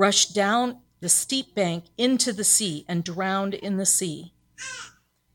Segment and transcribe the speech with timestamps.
[0.00, 4.32] rushed down the steep bank into the sea and drowned in the sea.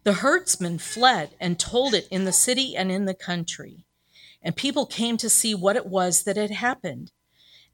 [0.04, 3.86] The herdsmen fled and told it in the city and in the country.
[4.42, 7.12] And people came to see what it was that had happened.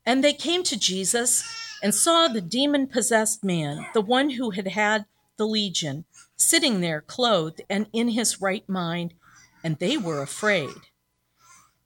[0.05, 1.43] And they came to Jesus
[1.81, 5.05] and saw the demon possessed man, the one who had had
[5.37, 6.03] the legion,
[6.35, 9.13] sitting there clothed and in his right mind,
[9.63, 10.75] and they were afraid.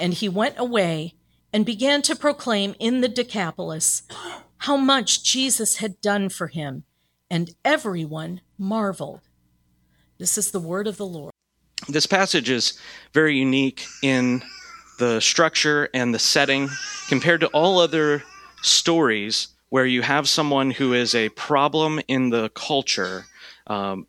[0.00, 1.14] And he went away
[1.52, 4.02] and began to proclaim in the Decapolis
[4.58, 6.84] how much Jesus had done for him,
[7.30, 9.20] and everyone marveled.
[10.18, 11.32] This is the word of the Lord.
[11.88, 12.78] This passage is
[13.12, 14.42] very unique in
[14.98, 16.68] the structure and the setting
[17.08, 18.24] compared to all other
[18.62, 23.26] stories where you have someone who is a problem in the culture.
[23.68, 24.08] Um,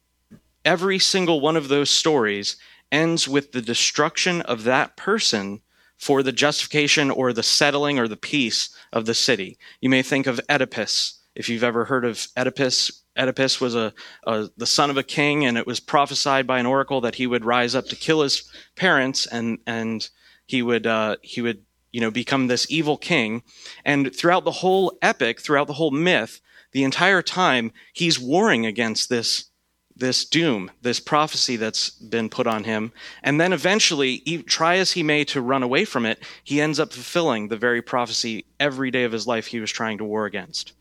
[0.66, 2.58] every single one of those stories
[2.92, 5.62] ends with the destruction of that person
[6.00, 9.58] for the justification or the settling or the peace of the city.
[9.82, 11.20] You may think of Oedipus.
[11.36, 13.94] If you've ever heard of Oedipus, Oedipus was a,
[14.26, 17.28] a, the son of a king, and it was prophesied by an oracle that he
[17.28, 20.10] would rise up to kill his parents, and and
[20.48, 23.44] he would uh, he would you know become this evil king.
[23.86, 29.10] And throughout the whole epic, throughout the whole myth, the entire time he's warring against
[29.10, 29.49] this
[30.00, 32.92] this doom, this prophecy that's been put on him.
[33.24, 36.94] And then eventually, try as he may to run away from it, he ends up
[36.94, 40.74] fulfilling the very prophecy every day of his life he was trying to war against.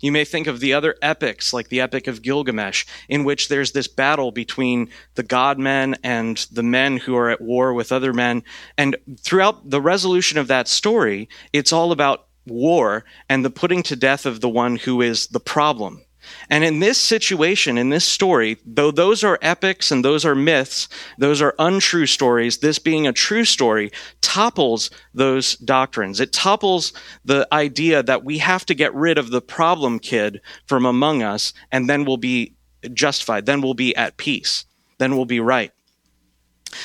[0.00, 3.72] You may think of the other epics, like the Epic of Gilgamesh, in which there's
[3.72, 8.12] this battle between the god men and the men who are at war with other
[8.12, 8.42] men.
[8.76, 13.96] And throughout the resolution of that story, it's all about war and the putting to
[13.96, 16.02] death of the one who is the problem,
[16.50, 20.88] and in this situation, in this story, though those are epics and those are myths,
[21.18, 23.90] those are untrue stories, this being a true story
[24.20, 26.20] topples those doctrines.
[26.20, 26.92] It topples
[27.24, 31.52] the idea that we have to get rid of the problem kid from among us
[31.72, 32.54] and then we'll be
[32.92, 34.64] justified, then we'll be at peace,
[34.98, 35.72] then we'll be right.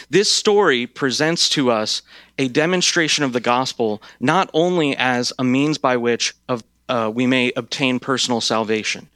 [0.10, 2.02] This story presents to us
[2.38, 7.28] a demonstration of the gospel not only as a means by which of, uh, we
[7.28, 9.10] may obtain personal salvation,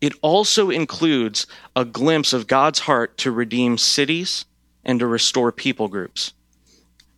[0.00, 1.46] it also includes
[1.76, 4.44] a glimpse of God's heart to redeem cities
[4.84, 6.32] and to restore people groups.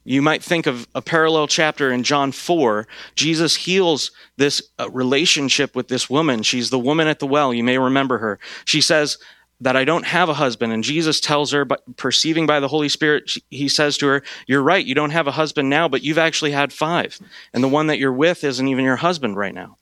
[0.05, 2.87] You might think of a parallel chapter in John 4.
[3.17, 6.45] Jesus heals this uh, relationship with this woman.
[6.45, 7.53] She's the woman at the well.
[7.53, 8.39] You may remember her.
[8.65, 9.19] She says,
[9.61, 10.73] that I don't have a husband.
[10.73, 14.63] And Jesus tells her, but perceiving by the Holy Spirit, he says to her, You're
[14.63, 17.19] right, you don't have a husband now, but you've actually had five.
[17.55, 19.79] And the one that you're with isn't even your husband right now.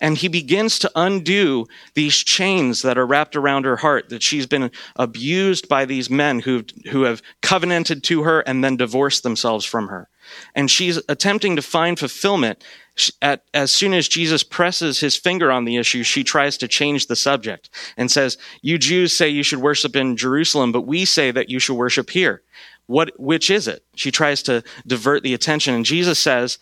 [0.00, 4.46] And he begins to undo these chains that are wrapped around her heart, that she's
[4.46, 9.64] been abused by these men who, who have covenanted to her and then divorced themselves
[9.64, 10.08] from her.
[10.54, 12.62] And she's attempting to find fulfillment.
[13.22, 17.06] At, as soon as Jesus presses his finger on the issue, she tries to change
[17.06, 21.30] the subject and says, You Jews say you should worship in Jerusalem, but we say
[21.30, 22.42] that you should worship here.
[22.86, 23.84] What, which is it?
[23.94, 25.74] She tries to divert the attention.
[25.74, 26.58] And Jesus says,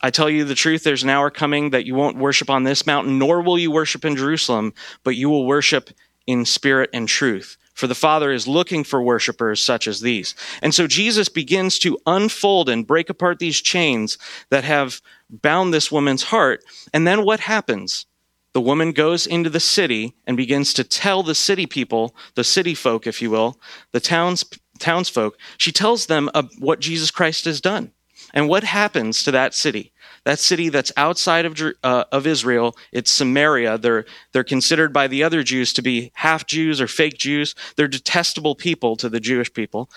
[0.00, 2.86] I tell you the truth, there's an hour coming that you won't worship on this
[2.86, 5.90] mountain, nor will you worship in Jerusalem, but you will worship
[6.26, 7.56] in spirit and truth.
[7.74, 10.34] For the Father is looking for worshipers such as these.
[10.62, 14.16] And so Jesus begins to unfold and break apart these chains
[14.48, 16.64] that have bound this woman's heart.
[16.94, 18.06] And then what happens?
[18.54, 22.74] The woman goes into the city and begins to tell the city people, the city
[22.74, 23.60] folk, if you will,
[23.92, 24.42] the towns,
[24.78, 27.92] townsfolk, she tells them what Jesus Christ has done.
[28.34, 29.92] And what happens to that city?
[30.24, 33.78] That city that's outside of, uh, of Israel, it's Samaria.
[33.78, 37.54] They're, they're considered by the other Jews to be half Jews or fake Jews.
[37.76, 39.88] They're detestable people to the Jewish people.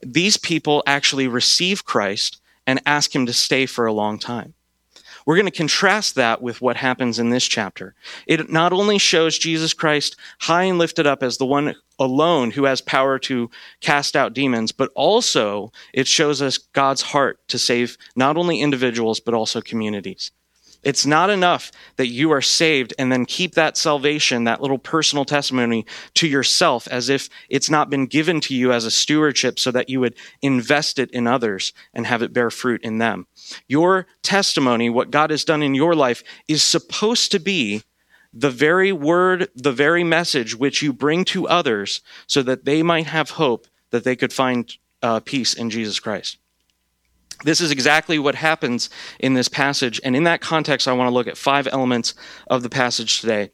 [0.00, 4.54] These people actually receive Christ and ask him to stay for a long time.
[5.26, 7.94] We're going to contrast that with what happens in this chapter.
[8.26, 12.64] It not only shows Jesus Christ high and lifted up as the one alone who
[12.64, 17.96] has power to cast out demons, but also it shows us God's heart to save
[18.16, 20.30] not only individuals, but also communities.
[20.82, 25.24] It's not enough that you are saved and then keep that salvation, that little personal
[25.24, 29.70] testimony to yourself as if it's not been given to you as a stewardship so
[29.70, 33.26] that you would invest it in others and have it bear fruit in them.
[33.68, 37.82] Your testimony, what God has done in your life, is supposed to be
[38.32, 43.06] the very word, the very message which you bring to others so that they might
[43.06, 46.38] have hope that they could find uh, peace in Jesus Christ.
[47.44, 50.00] This is exactly what happens in this passage.
[50.04, 52.14] And in that context, I want to look at five elements
[52.46, 53.50] of the passage today.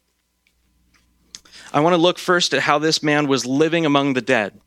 [1.72, 4.60] I want to look first at how this man was living among the dead.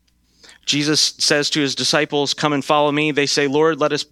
[0.66, 3.12] Jesus says to his disciples, Come and follow me.
[3.12, 4.06] They say, Lord, let us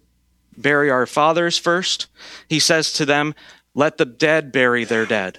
[0.56, 2.06] bury our fathers first.
[2.48, 3.34] He says to them,
[3.74, 5.38] Let the dead bury their dead.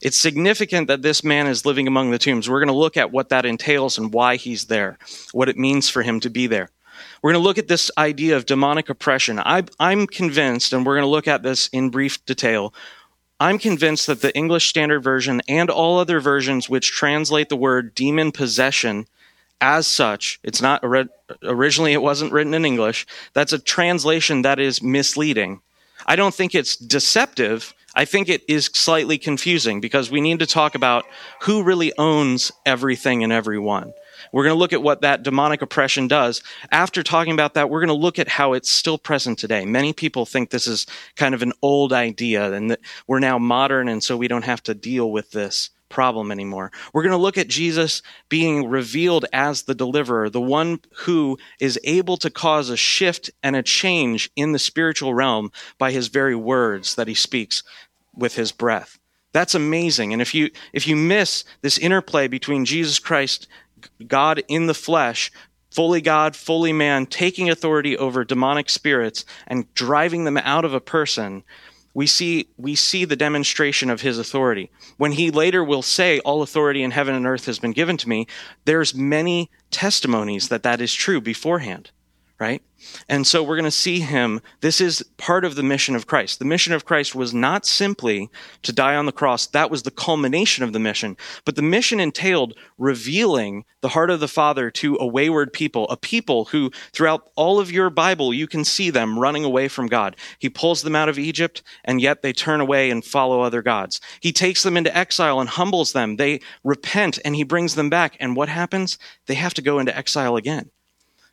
[0.00, 2.48] It's significant that this man is living among the tombs.
[2.48, 4.98] We're going to look at what that entails and why he's there,
[5.32, 6.70] what it means for him to be there.
[7.22, 9.38] We're going to look at this idea of demonic oppression.
[9.38, 12.72] I, I'm convinced, and we're going to look at this in brief detail.
[13.40, 17.94] I'm convinced that the English Standard Version and all other versions which translate the word
[17.94, 19.06] demon possession
[19.60, 20.84] as such, it's not
[21.42, 23.06] originally it wasn't written in English.
[23.32, 25.60] That's a translation that is misleading.
[26.06, 27.74] I don't think it's deceptive.
[27.94, 31.06] I think it is slightly confusing because we need to talk about
[31.42, 33.92] who really owns everything and everyone.
[34.32, 36.42] We're going to look at what that demonic oppression does.
[36.70, 39.64] After talking about that, we're going to look at how it's still present today.
[39.64, 40.86] Many people think this is
[41.16, 44.62] kind of an old idea and that we're now modern and so we don't have
[44.64, 46.70] to deal with this problem anymore.
[46.92, 51.80] We're going to look at Jesus being revealed as the deliverer, the one who is
[51.84, 56.36] able to cause a shift and a change in the spiritual realm by his very
[56.36, 57.62] words that he speaks
[58.14, 58.98] with his breath.
[59.32, 60.12] That's amazing.
[60.12, 63.46] And if you if you miss this interplay between Jesus Christ
[64.06, 65.30] God in the flesh,
[65.70, 70.80] fully God, fully man, taking authority over demonic spirits and driving them out of a
[70.80, 71.44] person,
[71.94, 74.70] we see, we see the demonstration of his authority.
[74.98, 78.08] When he later will say, all authority in heaven and earth has been given to
[78.08, 78.26] me,
[78.64, 81.90] there's many testimonies that that is true beforehand
[82.40, 82.62] right?
[83.08, 84.40] And so we're going to see him.
[84.60, 86.38] This is part of the mission of Christ.
[86.38, 88.30] The mission of Christ was not simply
[88.62, 89.46] to die on the cross.
[89.46, 91.16] That was the culmination of the mission.
[91.44, 95.96] But the mission entailed revealing the heart of the Father to a wayward people, a
[95.96, 100.14] people who throughout all of your Bible, you can see them running away from God.
[100.38, 104.00] He pulls them out of Egypt and yet they turn away and follow other gods.
[104.20, 106.16] He takes them into exile and humbles them.
[106.16, 108.16] They repent and he brings them back.
[108.20, 108.96] And what happens?
[109.26, 110.70] They have to go into exile again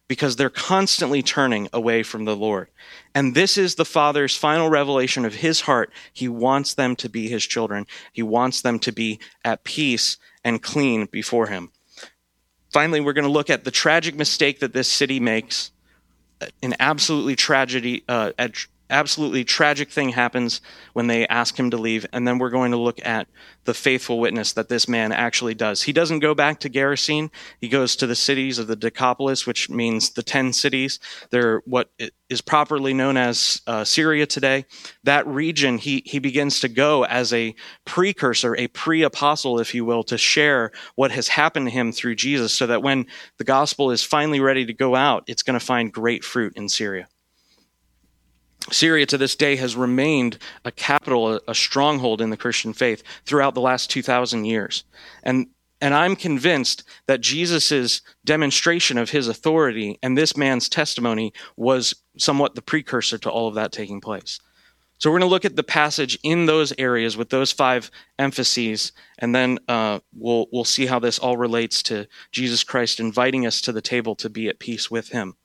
[0.08, 2.70] because they're constantly turning away from the Lord.
[3.14, 5.92] And this is the Father's final revelation of his heart.
[6.14, 7.88] He wants them to be his children.
[8.14, 11.72] He wants them to be at peace and clean before him.
[12.72, 15.72] Finally, we're going to look at the tragic mistake that this city makes.
[16.62, 18.34] An absolutely tragedy, uh,
[18.90, 20.62] absolutely tragic thing happens
[20.94, 22.06] when they ask him to leave.
[22.14, 23.28] And then we're going to look at
[23.66, 25.84] the faithful witness that this man actually does.
[25.84, 27.30] He doesn't go back to Gerasene.
[27.60, 31.00] He goes to the cities of the Decapolis, which means the 10 cities.
[31.32, 31.90] They're what
[32.30, 34.66] is properly known as uh, Syria today.
[35.04, 40.04] That region, he, he begins to go as a precursor, a pre-apostle, if you will,
[40.04, 44.04] to share what has happened to him through Jesus so that when the gospel is
[44.04, 47.08] finally ready to go out, it's going to find great fruit in Syria.
[48.72, 53.54] Syria to this day has remained a capital, a stronghold in the Christian faith throughout
[53.54, 54.84] the last 2,000 years.
[55.24, 55.48] And,
[55.82, 62.56] and I'm convinced that Jesus' demonstration of his authority and this man's testimony was somewhat
[62.56, 64.40] the precursor to all of that taking place.
[64.98, 68.94] So we're going to look at the passage in those areas with those five emphases,
[69.20, 73.60] and then uh, we'll we'll see how this all relates to Jesus Christ inviting us
[73.62, 75.36] to the table to be at peace with Him.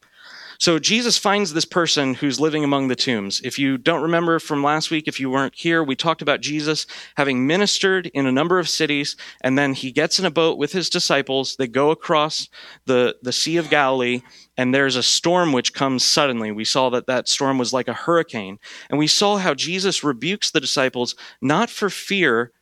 [0.61, 3.41] So Jesus finds this person who's living among the tombs.
[3.43, 6.87] If you don't remember from last week, if you weren't here, we talked about Jesus
[7.17, 10.73] having ministered in a number of cities, and then he gets in a boat with
[10.73, 11.57] his disciples.
[11.57, 12.51] They go across
[12.85, 14.21] the, the Sea of Galilee,
[14.59, 16.53] and there's a storm which comes suddenly.
[16.53, 18.59] We saw that that storm was like a hurricane.
[18.91, 22.53] And we saw how Jesus rebukes the disciples not for fear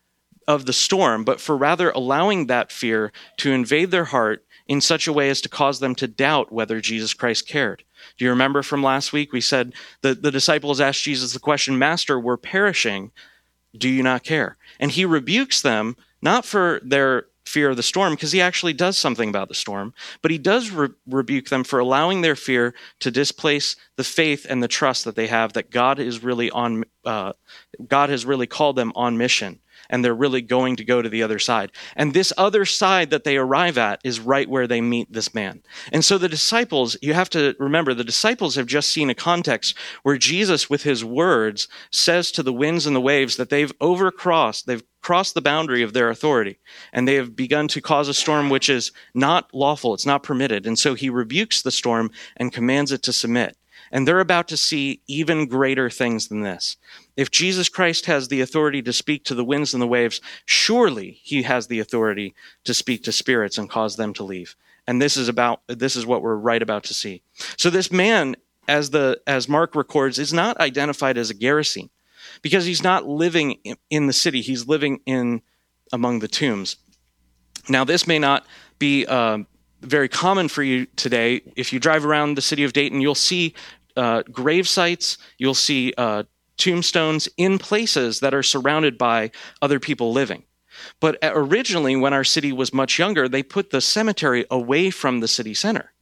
[0.46, 5.08] of the storm, but for rather allowing that fear to invade their heart in such
[5.08, 7.82] a way as to cause them to doubt whether Jesus Christ cared.
[8.16, 9.32] Do you remember from last week?
[9.32, 9.72] We said
[10.02, 13.10] that the disciples asked Jesus the question, Master, we're perishing.
[13.76, 14.56] Do you not care?
[14.78, 18.98] And he rebukes them, not for their fear of the storm, because he actually does
[18.98, 23.10] something about the storm, but he does re- rebuke them for allowing their fear to
[23.10, 27.32] displace the faith and the trust that they have that God is really on, uh,
[27.86, 31.22] God has really called them on mission and they're really going to go to the
[31.22, 31.72] other side.
[31.96, 35.62] And this other side that they arrive at is right where they meet this man.
[35.92, 39.76] And so the disciples, you have to remember, the disciples have just seen a context
[40.02, 44.64] where Jesus, with his words, says to the winds and the waves that they've overcrossed,
[44.64, 46.58] they've crossed the boundary of their authority,
[46.92, 50.66] and they have begun to cause a storm which is not lawful, it's not permitted.
[50.66, 53.56] And so he rebukes the storm and commands it to submit.
[53.90, 56.76] And they're about to see even greater things than this.
[57.16, 61.20] If Jesus Christ has the authority to speak to the winds and the waves, surely
[61.22, 64.56] he has the authority to speak to spirits and cause them to leave.
[64.86, 67.22] And this is about this is what we're right about to see.
[67.56, 68.36] So this man
[68.68, 71.90] as the as Mark records is not identified as a Gerasene
[72.42, 73.58] because he's not living
[73.90, 75.42] in the city, he's living in
[75.92, 76.76] among the tombs.
[77.68, 78.46] Now this may not
[78.78, 79.38] be uh,
[79.82, 81.42] very common for you today.
[81.56, 83.54] If you drive around the city of Dayton, you'll see
[83.98, 86.22] uh, grave sites, you'll see uh,
[86.56, 90.44] tombstones in places that are surrounded by other people living.
[91.00, 95.20] But uh, originally, when our city was much younger, they put the cemetery away from
[95.20, 95.92] the city center.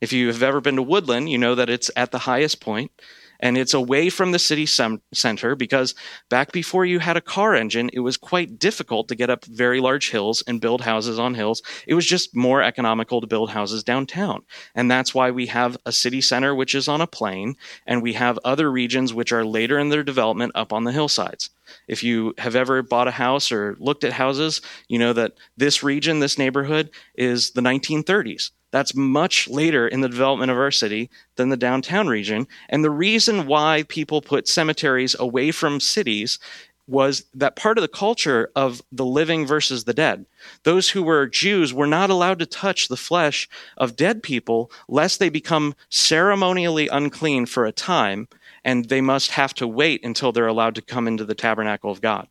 [0.00, 2.92] If you have ever been to Woodland, you know that it's at the highest point
[3.40, 5.94] and it's away from the city sem- center because
[6.28, 9.80] back before you had a car engine, it was quite difficult to get up very
[9.80, 11.62] large hills and build houses on hills.
[11.86, 14.42] It was just more economical to build houses downtown.
[14.74, 18.12] And that's why we have a city center which is on a plain, and we
[18.14, 21.50] have other regions which are later in their development up on the hillsides.
[21.88, 25.82] If you have ever bought a house or looked at houses, you know that this
[25.82, 28.50] region, this neighborhood, is the 1930s.
[28.76, 32.46] That's much later in the development of our city than the downtown region.
[32.68, 36.38] And the reason why people put cemeteries away from cities
[36.86, 40.26] was that part of the culture of the living versus the dead.
[40.64, 45.20] Those who were Jews were not allowed to touch the flesh of dead people lest
[45.20, 48.28] they become ceremonially unclean for a time,
[48.62, 52.02] and they must have to wait until they're allowed to come into the tabernacle of
[52.02, 52.28] God.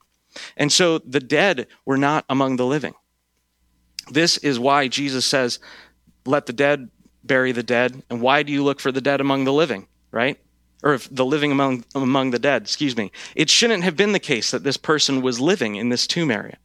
[0.55, 2.93] And so the dead were not among the living.
[4.11, 5.59] This is why Jesus says
[6.25, 6.89] let the dead
[7.23, 8.03] bury the dead.
[8.09, 10.39] And why do you look for the dead among the living, right?
[10.83, 13.11] Or the living among, among the dead, excuse me.
[13.35, 16.57] It shouldn't have been the case that this person was living in this tomb area.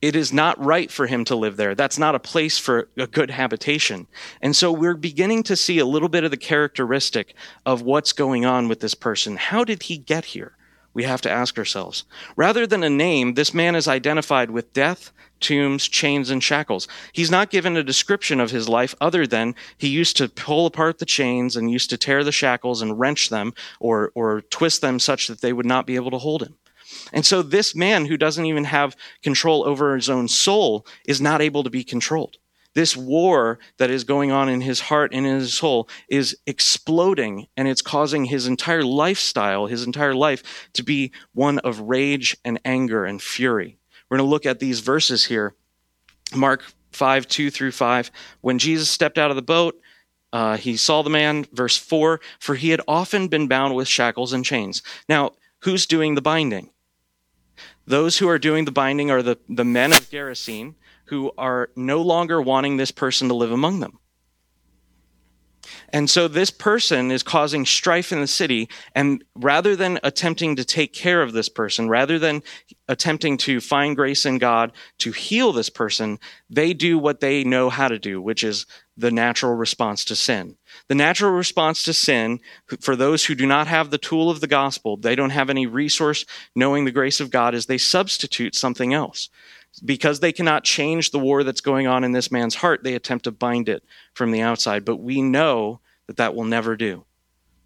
[0.00, 1.76] It is not right for him to live there.
[1.76, 4.08] That's not a place for a good habitation.
[4.40, 7.34] And so we're beginning to see a little bit of the characteristic
[7.64, 9.36] of what's going on with this person.
[9.36, 10.56] How did he get here?
[10.94, 12.04] We have to ask ourselves.
[12.36, 16.86] Rather than a name, this man is identified with death, tombs, chains, and shackles.
[17.12, 20.98] He's not given a description of his life other than he used to pull apart
[20.98, 24.98] the chains and used to tear the shackles and wrench them or, or twist them
[24.98, 26.56] such that they would not be able to hold him.
[27.12, 31.40] And so this man who doesn't even have control over his own soul is not
[31.40, 32.36] able to be controlled.
[32.74, 37.46] This war that is going on in his heart and in his soul is exploding
[37.56, 42.58] and it's causing his entire lifestyle, his entire life to be one of rage and
[42.64, 43.78] anger and fury.
[44.08, 45.54] We're going to look at these verses here.
[46.34, 46.62] Mark
[46.92, 48.10] 5, 2 through 5.
[48.40, 49.78] When Jesus stepped out of the boat,
[50.32, 54.32] uh, he saw the man, verse 4, for he had often been bound with shackles
[54.32, 54.82] and chains.
[55.08, 56.70] Now, who's doing the binding?
[57.86, 60.74] Those who are doing the binding are the, the men of Gerasene
[61.12, 63.98] who are no longer wanting this person to live among them.
[65.90, 68.70] And so this person is causing strife in the city.
[68.94, 72.42] And rather than attempting to take care of this person, rather than
[72.88, 77.68] attempting to find grace in God to heal this person, they do what they know
[77.68, 78.64] how to do, which is
[78.96, 80.56] the natural response to sin.
[80.88, 82.40] The natural response to sin,
[82.80, 85.66] for those who do not have the tool of the gospel, they don't have any
[85.66, 86.24] resource
[86.56, 89.28] knowing the grace of God, is they substitute something else.
[89.84, 93.24] Because they cannot change the war that's going on in this man's heart, they attempt
[93.24, 93.82] to bind it
[94.14, 94.84] from the outside.
[94.84, 97.04] But we know that that will never do.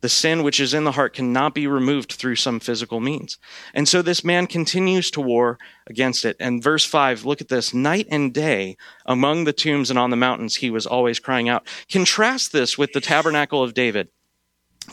[0.03, 3.39] The sin which is in the heart cannot be removed through some physical means.
[3.75, 6.37] And so this man continues to war against it.
[6.39, 7.75] And verse 5, look at this.
[7.75, 11.67] Night and day among the tombs and on the mountains, he was always crying out.
[11.91, 14.09] Contrast this with the tabernacle of David.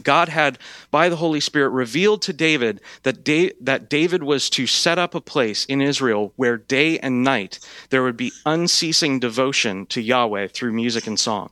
[0.01, 0.57] God had,
[0.89, 5.13] by the Holy Spirit, revealed to David that, da- that David was to set up
[5.13, 7.59] a place in Israel where day and night
[7.89, 11.51] there would be unceasing devotion to Yahweh through music and song.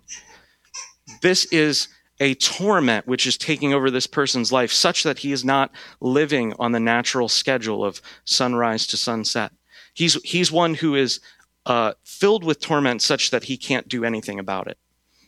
[1.21, 1.87] This is
[2.19, 6.53] a torment which is taking over this person's life, such that he is not living
[6.59, 9.51] on the natural schedule of sunrise to sunset.
[9.93, 11.19] He's, he's one who is
[11.65, 14.77] uh, filled with torment such that he can't do anything about it.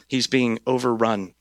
[0.07, 1.33] He's being overrun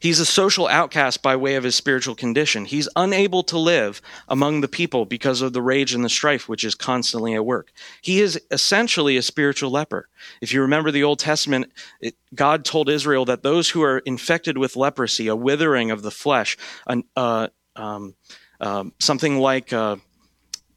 [0.00, 2.64] He's a social outcast by way of his spiritual condition.
[2.64, 6.64] He's unable to live among the people because of the rage and the strife which
[6.64, 7.72] is constantly at work.
[8.00, 10.08] He is essentially a spiritual leper.
[10.40, 14.56] If you remember the Old Testament, it, God told Israel that those who are infected
[14.56, 18.14] with leprosy, a withering of the flesh, an, uh, um,
[18.60, 19.96] um, something like, uh,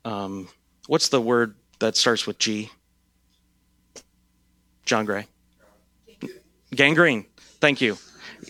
[0.03, 0.49] um,
[0.87, 2.71] what's the word that starts with G?
[4.85, 5.27] John Gray.
[6.73, 7.25] Gangrene.
[7.59, 7.97] Thank you.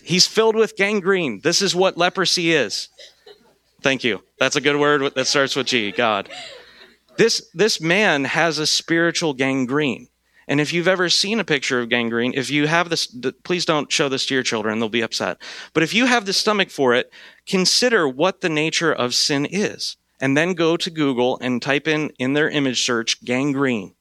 [0.02, 1.40] He's filled with gangrene.
[1.42, 2.88] This is what leprosy is.
[3.82, 4.22] Thank you.
[4.38, 6.28] That's a good word that starts with G, God.
[7.16, 10.08] This, this man has a spiritual gangrene.
[10.48, 13.06] And if you've ever seen a picture of gangrene, if you have this,
[13.44, 15.38] please don't show this to your children, they'll be upset.
[15.72, 17.12] But if you have the stomach for it,
[17.46, 19.96] consider what the nature of sin is.
[20.20, 23.94] And then go to Google and type in, in their image search, gangrene.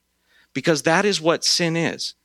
[0.54, 2.16] Because that is what sin is.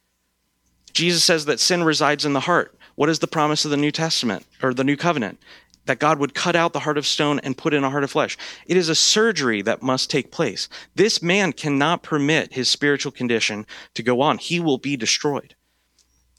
[0.92, 2.76] Jesus says that sin resides in the heart.
[2.97, 5.38] What is the promise of the New Testament or the New Covenant?
[5.85, 8.11] That God would cut out the heart of stone and put in a heart of
[8.11, 8.37] flesh.
[8.67, 10.69] It is a surgery that must take place.
[10.97, 14.38] This man cannot permit his spiritual condition to go on.
[14.38, 15.55] He will be destroyed.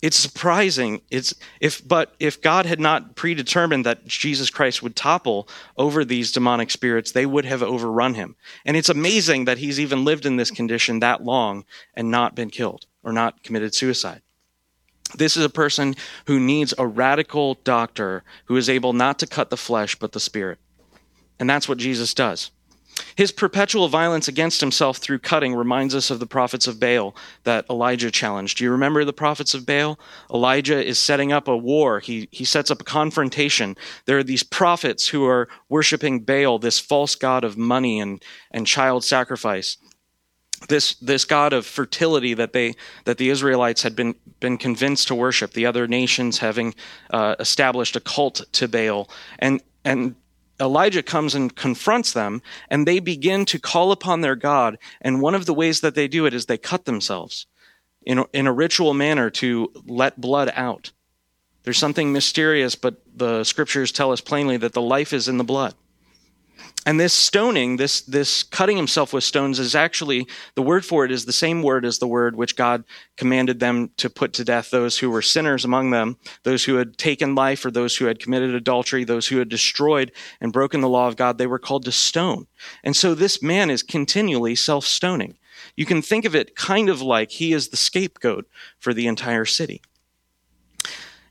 [0.01, 1.01] It's surprising.
[1.09, 6.31] It's if but if God had not predetermined that Jesus Christ would topple over these
[6.31, 8.35] demonic spirits, they would have overrun him.
[8.65, 12.51] And it's amazing that he's even lived in this condition that long and not been
[12.51, 14.21] killed or not committed suicide.
[15.15, 19.49] This is a person who needs a radical doctor who is able not to cut
[19.49, 20.59] the flesh but the spirit.
[21.39, 22.51] And that's what Jesus does.
[23.15, 27.65] His perpetual violence against himself through cutting reminds us of the prophets of Baal that
[27.69, 28.57] Elijah challenged.
[28.57, 29.99] Do you remember the prophets of Baal?
[30.33, 31.99] Elijah is setting up a war.
[31.99, 33.77] He, he sets up a confrontation.
[34.05, 38.65] There are these prophets who are worshiping Baal, this false god of money and, and
[38.65, 39.77] child sacrifice
[40.69, 45.15] this this god of fertility that they that the Israelites had been been convinced to
[45.15, 46.73] worship, the other nations having
[47.11, 50.15] uh, established a cult to Baal, and and
[50.59, 54.77] Elijah comes and confronts them, and they begin to call upon their God.
[55.01, 57.45] And one of the ways that they do it is they cut themselves
[58.05, 60.91] in in a ritual manner to let blood out.
[61.63, 65.43] There's something mysterious, but the scriptures tell us plainly that the life is in the
[65.43, 65.75] blood.
[66.87, 71.11] And this stoning, this, this cutting himself with stones is actually, the word for it
[71.11, 72.85] is the same word as the word which God
[73.17, 76.97] commanded them to put to death those who were sinners among them, those who had
[76.97, 80.87] taken life or those who had committed adultery, those who had destroyed and broken the
[80.87, 81.37] law of God.
[81.37, 82.47] They were called to stone.
[82.85, 85.35] And so this man is continually self stoning.
[85.75, 88.47] You can think of it kind of like he is the scapegoat
[88.79, 89.81] for the entire city.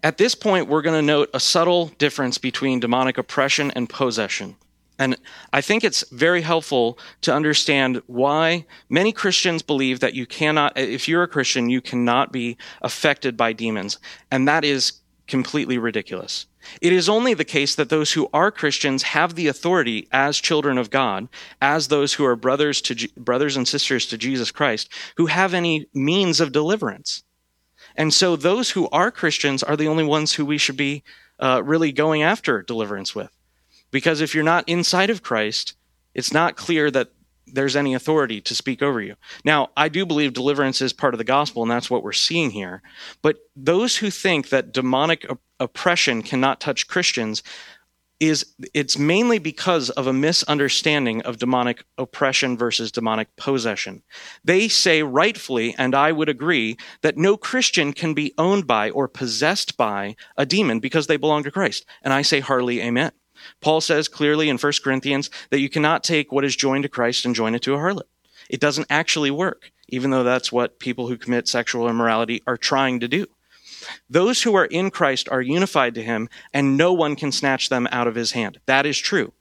[0.02, 4.56] At this point, we're going to note a subtle difference between demonic oppression and possession.
[4.98, 5.16] And
[5.52, 11.06] I think it's very helpful to understand why many Christians believe that you cannot, if
[11.06, 13.98] you're a Christian, you cannot be affected by demons.
[14.30, 16.46] And that is completely ridiculous.
[16.80, 20.78] It is only the case that those who are Christians have the authority as children
[20.78, 21.28] of God,
[21.60, 25.86] as those who are brothers to brothers and sisters to Jesus Christ, who have any
[25.94, 27.22] means of deliverance.
[27.96, 31.02] And so those who are Christians are the only ones who we should be
[31.38, 33.35] uh, really going after deliverance with.
[33.96, 35.72] Because if you're not inside of Christ,
[36.12, 37.12] it's not clear that
[37.46, 39.14] there's any authority to speak over you.
[39.42, 42.50] Now, I do believe deliverance is part of the gospel, and that's what we're seeing
[42.50, 42.82] here.
[43.22, 47.42] But those who think that demonic op- oppression cannot touch Christians
[48.20, 54.02] is it's mainly because of a misunderstanding of demonic oppression versus demonic possession.
[54.44, 59.08] They say rightfully, and I would agree, that no Christian can be owned by or
[59.08, 61.86] possessed by a demon because they belong to Christ.
[62.02, 63.12] And I say hardly amen.
[63.60, 67.24] Paul says clearly in 1 Corinthians that you cannot take what is joined to Christ
[67.24, 68.02] and join it to a harlot.
[68.48, 73.00] It doesn't actually work, even though that's what people who commit sexual immorality are trying
[73.00, 73.26] to do.
[74.08, 77.88] Those who are in Christ are unified to him, and no one can snatch them
[77.90, 78.58] out of his hand.
[78.66, 79.32] That is true.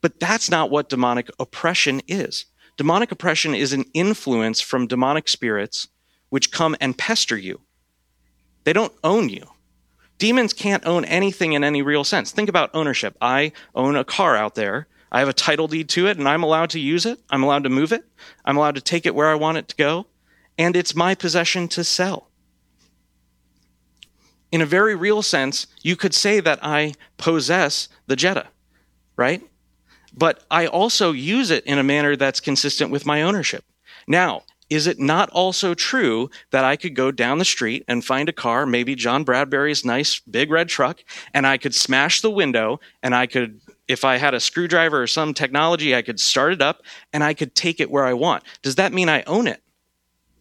[0.00, 2.46] But that's not what demonic oppression is.
[2.76, 5.88] Demonic oppression is an influence from demonic spirits
[6.30, 7.60] which come and pester you.
[8.64, 9.46] They don't own you.
[10.18, 12.30] Demons can't own anything in any real sense.
[12.30, 13.16] Think about ownership.
[13.20, 14.86] I own a car out there.
[15.10, 17.20] I have a title deed to it, and I'm allowed to use it.
[17.30, 18.04] I'm allowed to move it.
[18.44, 20.06] I'm allowed to take it where I want it to go.
[20.56, 22.30] And it's my possession to sell
[24.54, 28.46] in a very real sense, you could say that I possess the Jetta,
[29.16, 29.42] right?
[30.16, 33.64] But I also use it in a manner that's consistent with my ownership.
[34.06, 38.28] Now, is it not also true that I could go down the street and find
[38.28, 42.80] a car, maybe John Bradbury's nice big red truck, and I could smash the window
[43.02, 46.62] and I could, if I had a screwdriver or some technology, I could start it
[46.62, 48.42] up and I could take it where I want?
[48.62, 49.62] Does that mean I own it?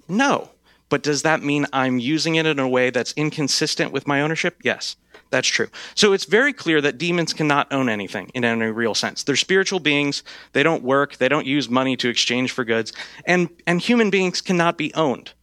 [0.08, 0.50] No.
[0.90, 4.58] But does that mean I'm using it in a way that's inconsistent with my ownership?
[4.64, 4.96] Yes,
[5.34, 5.70] that's true.
[5.96, 9.24] So it's very clear that demons cannot own anything in any real sense.
[9.24, 10.22] They're spiritual beings.
[10.52, 11.18] They don't work.
[11.18, 12.94] They don't use money to exchange for goods.
[13.26, 15.34] And, and human beings cannot be owned.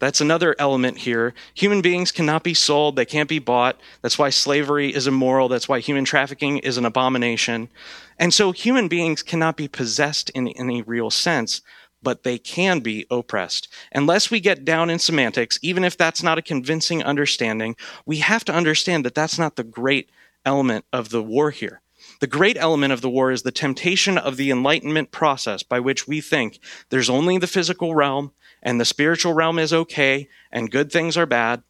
[0.00, 1.32] That's another element here.
[1.54, 2.96] Human beings cannot be sold.
[2.96, 3.80] They can't be bought.
[4.02, 5.48] That's why slavery is immoral.
[5.48, 7.70] That's why human trafficking is an abomination.
[8.18, 11.62] And so human beings cannot be possessed in any real sense
[12.02, 13.68] but they can be oppressed.
[13.92, 18.44] Unless we get down in semantics, even if that's not a convincing understanding, we have
[18.44, 20.10] to understand that that's not the great
[20.44, 21.80] element of the war here.
[22.20, 26.08] The great element of the war is the temptation of the enlightenment process by which
[26.08, 26.58] we think
[26.90, 28.32] there's only the physical realm
[28.62, 31.62] and the spiritual realm is okay and good things are bad,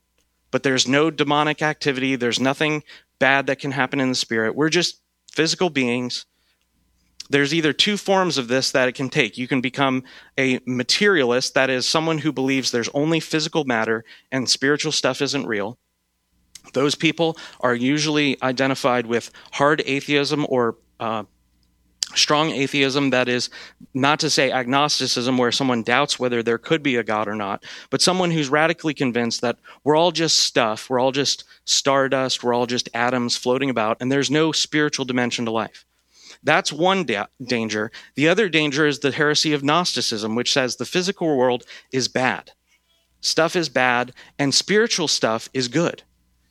[0.51, 2.83] but there's no demonic activity, there's nothing
[3.19, 4.55] bad that can happen in the spirit.
[4.55, 6.25] We're just physical beings
[7.31, 9.37] there's either two forms of this that it can take.
[9.37, 10.05] You can become
[10.39, 15.47] a materialist, that is, someone who believes there's only physical matter and spiritual stuff isn't
[15.47, 15.79] real.
[16.73, 21.25] Those people are usually identified with hard atheism or uh,
[22.15, 23.51] strong atheism, that is,
[23.95, 27.65] not to say agnosticism, where someone doubts whether there could be a God or not,
[27.91, 32.55] but someone who's radically convinced that we're all just stuff, we're all just stardust, we're
[32.55, 35.85] all just atoms floating about, and there's no spiritual dimension to life.
[36.43, 37.91] That's one da- danger.
[38.15, 42.53] The other danger is the heresy of Gnosticism, which says the physical world is bad.
[43.21, 46.03] Stuff is bad, and spiritual stuff is good.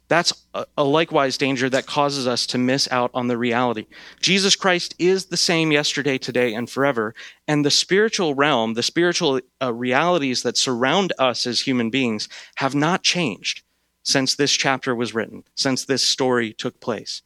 [0.10, 3.88] That's a, a, likewise danger that causes us to miss out on the reality.
[4.21, 7.13] Jesus Christ is the same yesterday, today, and forever.
[7.47, 12.73] And the spiritual realm, the spiritual uh, realities that surround us as human beings have
[12.73, 13.63] not changed
[14.04, 17.21] since this chapter was written, since this story took place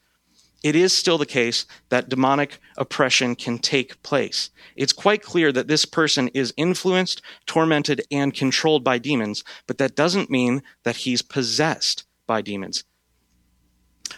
[0.64, 4.52] it is still the case that demonic oppression can take place.
[4.76, 9.96] It's quite clear that this person is influenced, tormented, and controlled by demons, but that
[9.96, 12.84] doesn't mean that he's possessed by demons.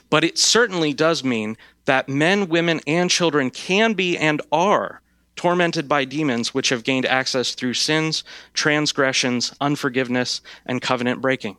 [0.10, 5.02] But it certainly does mean that men, women, and children can be and are
[5.36, 11.58] tormented by demons which have gained access through sins, transgressions, unforgiveness, and covenant breaking.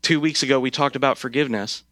[0.00, 1.84] Two weeks ago, we talked about forgiveness.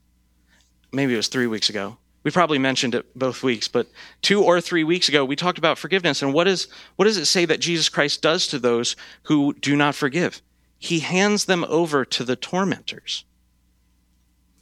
[0.92, 3.86] Maybe it was three weeks ago we probably mentioned it both weeks, but
[4.20, 6.20] two or three weeks ago, we talked about forgiveness.
[6.20, 9.74] And what, is, what does it say that Jesus Christ does to those who do
[9.74, 10.42] not forgive?
[10.78, 13.24] He hands them over to the tormentors.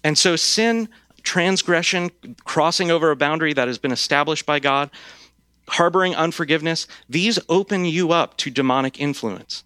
[0.04, 0.88] And so, sin,
[1.22, 2.10] transgression,
[2.44, 4.90] crossing over a boundary that has been established by God,
[5.68, 9.64] harboring unforgiveness, these open you up to demonic influence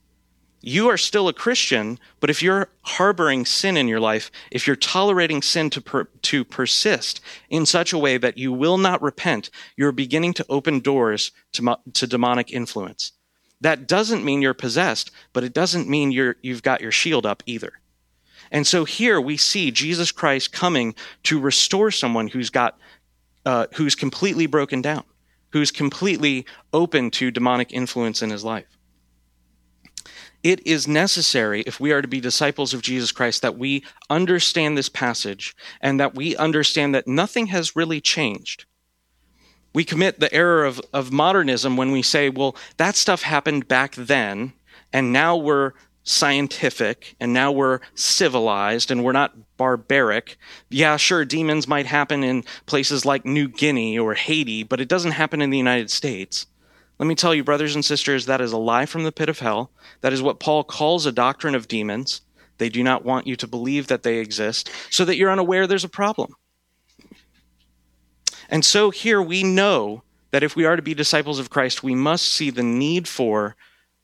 [0.62, 4.76] you are still a Christian, but if you're harboring sin in your life, if you're
[4.76, 7.20] tolerating sin to, per, to persist
[7.50, 11.76] in such a way that you will not repent, you're beginning to open doors to,
[11.94, 13.12] to demonic influence.
[13.60, 17.42] That doesn't mean you're possessed, but it doesn't mean you're, you've got your shield up
[17.44, 17.72] either.
[18.52, 20.94] And so here we see Jesus Christ coming
[21.24, 22.78] to restore someone who's got,
[23.44, 25.04] uh, who's completely broken down,
[25.50, 28.66] who's completely open to demonic influence in his life
[30.42, 34.76] it is necessary, if we are to be disciples of Jesus Christ, that we understand
[34.76, 38.64] this passage and that we understand that nothing has really changed.
[39.74, 43.94] We commit the error of, of modernism when we say, well, that stuff happened back
[43.94, 44.52] then,
[44.92, 45.72] and now we're
[46.04, 50.36] scientific and now we're civilized and we're not barbaric.
[50.68, 55.12] Yeah, sure, demons might happen in places like New Guinea or Haiti, but it doesn't
[55.12, 56.46] happen in the United States.
[57.02, 59.40] Let me tell you, brothers and sisters, that is a lie from the pit of
[59.40, 59.72] hell.
[60.02, 62.20] That is what Paul calls a doctrine of demons.
[62.58, 65.82] They do not want you to believe that they exist so that you're unaware there's
[65.82, 66.36] a problem.
[68.48, 71.96] And so here we know that if we are to be disciples of Christ, we
[71.96, 73.56] must see the need for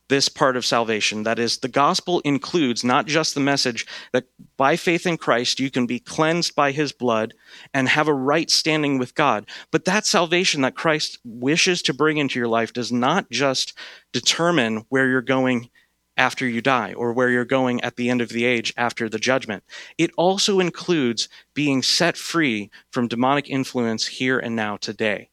[0.08, 1.22] this part of salvation.
[1.22, 4.24] That is, the gospel includes not just the message that
[4.56, 7.34] by faith in Christ you can be cleansed by his blood
[7.74, 12.16] and have a right standing with God, but that salvation that Christ wishes to bring
[12.16, 13.74] into your life does not just
[14.12, 15.70] determine where you're going
[16.16, 19.18] after you die or where you're going at the end of the age after the
[19.18, 19.62] judgment.
[19.96, 25.30] It also includes being set free from demonic influence here and now today.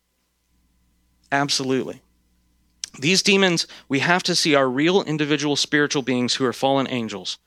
[1.31, 2.01] Absolutely.
[2.99, 7.37] These demons, we have to see, are real individual spiritual beings who are fallen angels.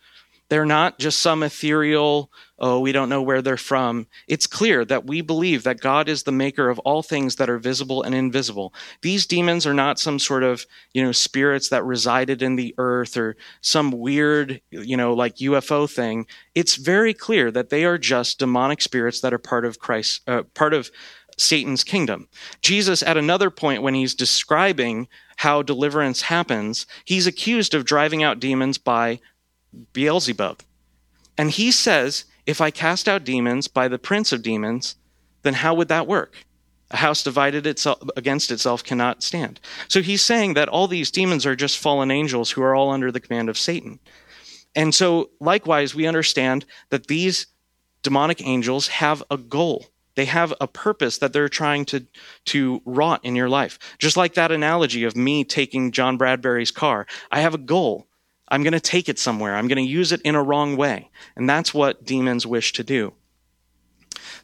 [0.48, 4.06] They're not just some ethereal, oh, we don't know where they're from.
[4.26, 7.58] It's clear that we believe that God is the maker of all things that are
[7.58, 8.72] visible and invisible.
[9.02, 13.16] These demons are not some sort of, you know, spirits that resided in the earth
[13.16, 16.26] or some weird, you know, like UFO thing.
[16.54, 20.44] It's very clear that they are just demonic spirits that are part of Christ, uh,
[20.54, 20.90] part of
[21.36, 22.26] Satan's kingdom.
[22.62, 28.40] Jesus, at another point when he's describing how deliverance happens, he's accused of driving out
[28.40, 29.20] demons by
[29.92, 30.60] Beelzebub.
[31.36, 34.96] And he says, if I cast out demons by the prince of demons,
[35.42, 36.44] then how would that work?
[36.90, 39.60] A house divided itself against itself cannot stand.
[39.86, 43.12] So he's saying that all these demons are just fallen angels who are all under
[43.12, 44.00] the command of Satan.
[44.74, 47.46] And so likewise, we understand that these
[48.02, 49.86] demonic angels have a goal.
[50.18, 52.04] They have a purpose that they're trying to,
[52.46, 53.78] to rot in your life.
[54.00, 57.06] Just like that analogy of me taking John Bradbury's car.
[57.30, 58.08] I have a goal.
[58.48, 59.54] I'm going to take it somewhere.
[59.54, 61.08] I'm going to use it in a wrong way.
[61.36, 63.12] And that's what demons wish to do.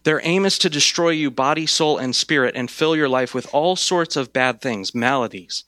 [0.05, 3.53] Their aim is to destroy you body, soul, and spirit and fill your life with
[3.53, 5.65] all sorts of bad things, maladies,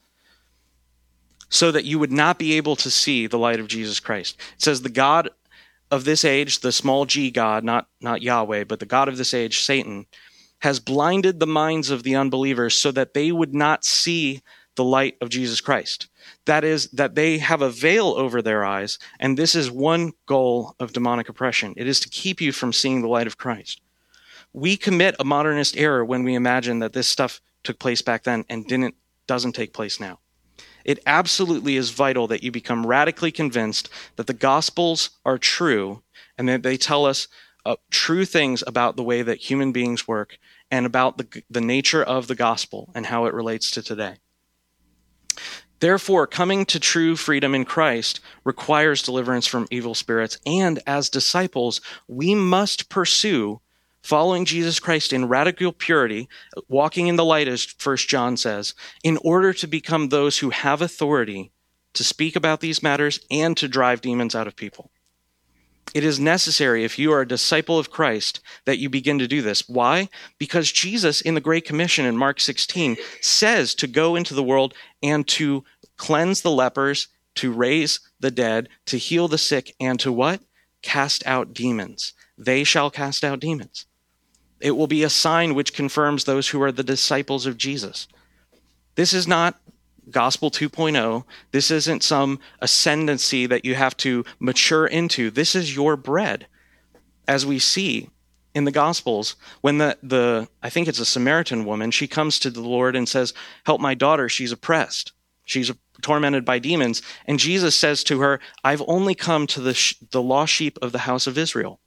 [1.49, 4.39] so that you would not be able to see the light of Jesus Christ.
[4.55, 5.31] It says, The God
[5.91, 9.35] of this age, the small g God, not, not Yahweh, but the God of this
[9.35, 10.07] age, Satan,
[10.61, 14.43] has blinded the minds of the unbelievers so that they would not see
[14.75, 16.09] the light of Jesus Christ.
[16.45, 20.75] That is, that they have a veil over their eyes, and this is one goal
[20.79, 21.75] of demonic oppression.
[21.77, 23.81] It is to keep you from seeing the light of Christ.
[24.53, 28.45] We commit a modernist error when we imagine that this stuff took place back then
[28.49, 28.95] and didn't
[29.27, 30.21] doesn't take place now.
[30.87, 36.03] It absolutely is vital that you become radically convinced that the Gospels are true
[36.39, 37.27] and that they tell us
[37.67, 40.39] uh, true things about the way that human beings work
[40.71, 44.17] and about the, the nature of the gospel and how it relates to today.
[45.81, 51.81] Therefore, coming to true freedom in Christ requires deliverance from evil spirits, and as disciples,
[52.07, 53.61] we must pursue
[54.07, 56.29] following Jesus Christ in radical purity,
[56.69, 60.81] walking in the light, as First John says, in order to become those who have
[60.81, 61.51] authority
[61.95, 64.93] to speak about these matters and to drive demons out of people.
[65.93, 69.43] It is necessary, if you are a disciple of Christ, that you begin to do
[69.43, 69.69] this.
[69.69, 70.09] Why?
[70.39, 74.73] Because Jesus, in the Great Commission in Mark 16, says to go into the world
[75.03, 75.65] and to
[75.97, 80.43] cleanse the lepers, to raise the dead, to heal the sick, and to what?
[80.81, 82.13] Cast out demons.
[82.39, 83.87] They shall cast out demons.
[84.67, 88.09] It will be a sign which confirms those who are the disciples of Jesus.
[88.97, 89.61] This is not
[90.11, 91.23] gospel 2.0.
[91.53, 95.31] This isn't some ascendancy that you have to mature into.
[95.31, 96.49] This is your bread.
[97.29, 98.11] As we see
[98.57, 102.51] in the gospels, when the, the I think it's a Samaritan woman, she comes to
[102.51, 103.35] the Lord and says,
[103.67, 105.13] "Help my daughter, she's oppressed.
[105.45, 105.71] She's
[106.03, 110.21] tormented by demons." And Jesus says to her, "I've only come to the sh- the
[110.21, 111.79] lost sheep of the house of Israel."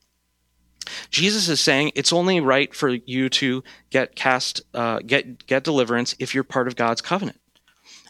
[1.10, 6.16] Jesus is saying it's only right for you to get cast, uh, get get deliverance
[6.20, 7.40] if you're part of God's covenant.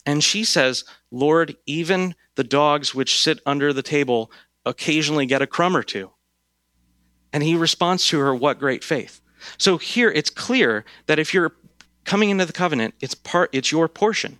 [0.06, 4.32] And she says, Lord, even the dogs which sit under the table
[4.66, 6.12] occasionally get a crumb or two.
[7.34, 9.22] And he responds to her, What great faith.
[9.58, 11.54] So here it's clear that if you're
[12.06, 14.40] coming into the covenant, it's part it's your portion.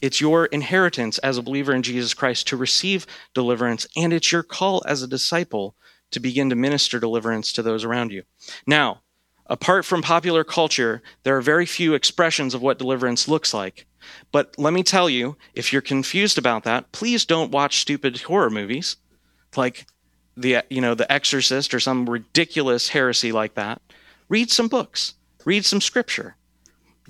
[0.00, 4.42] It's your inheritance as a believer in Jesus Christ to receive deliverance, and it's your
[4.42, 5.76] call as a disciple
[6.12, 8.22] to begin to minister deliverance to those around you.
[8.66, 9.00] Now,
[9.46, 13.86] apart from popular culture, there are very few expressions of what deliverance looks like.
[14.30, 18.50] But let me tell you, if you're confused about that, please don't watch stupid horror
[18.50, 18.96] movies
[19.56, 19.86] like
[20.36, 23.82] the you know, The Exorcist or some ridiculous heresy like that.
[24.28, 25.14] Read some books.
[25.44, 26.36] Read some scripture.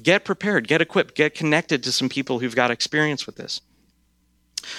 [0.03, 3.61] Get prepared, get equipped, get connected to some people who've got experience with this.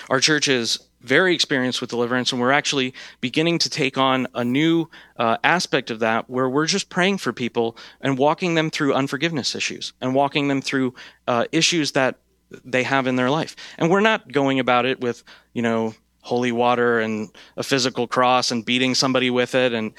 [0.09, 4.43] Our church is very experienced with deliverance, and we're actually beginning to take on a
[4.43, 8.93] new uh, aspect of that where we're just praying for people and walking them through
[8.93, 10.93] unforgiveness issues and walking them through
[11.27, 12.17] uh, issues that
[12.63, 13.55] they have in their life.
[13.77, 18.49] And we're not going about it with, you know, holy water and a physical cross
[18.49, 19.91] and beating somebody with it and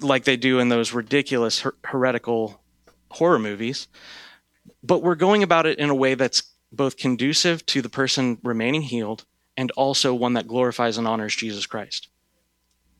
[0.00, 2.62] like they do in those ridiculous her- heretical
[3.10, 3.88] horror movies.
[4.82, 6.42] But we're going about it in a way that's
[6.72, 11.66] both conducive to the person remaining healed and also one that glorifies and honors Jesus
[11.66, 12.08] Christ.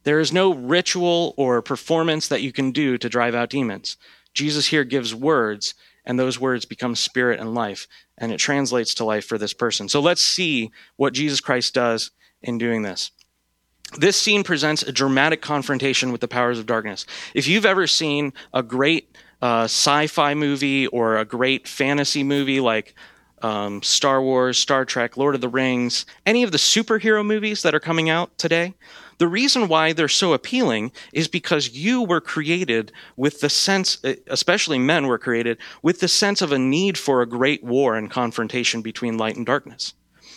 [0.05, 3.97] There is no ritual or performance that you can do to drive out demons.
[4.35, 9.05] Jesus here gives words, and those words become spirit and life, and it translates to
[9.05, 9.89] life for this person.
[9.89, 13.11] So let's see what Jesus Christ does in doing this.
[13.99, 17.07] This scene presents a dramatic confrontation with the powers of darkness.
[17.35, 22.61] If you've ever seen a great uh, sci fi movie or a great fantasy movie
[22.61, 22.95] like
[23.43, 27.75] um, Star Wars, Star Trek, Lord of the Rings, any of the superhero movies that
[27.75, 28.75] are coming out today,
[29.19, 34.79] the reason why they're so appealing is because you were created with the sense, especially
[34.79, 38.83] men were created, with the sense of a need for a great war and confrontation
[38.83, 39.95] between light and darkness.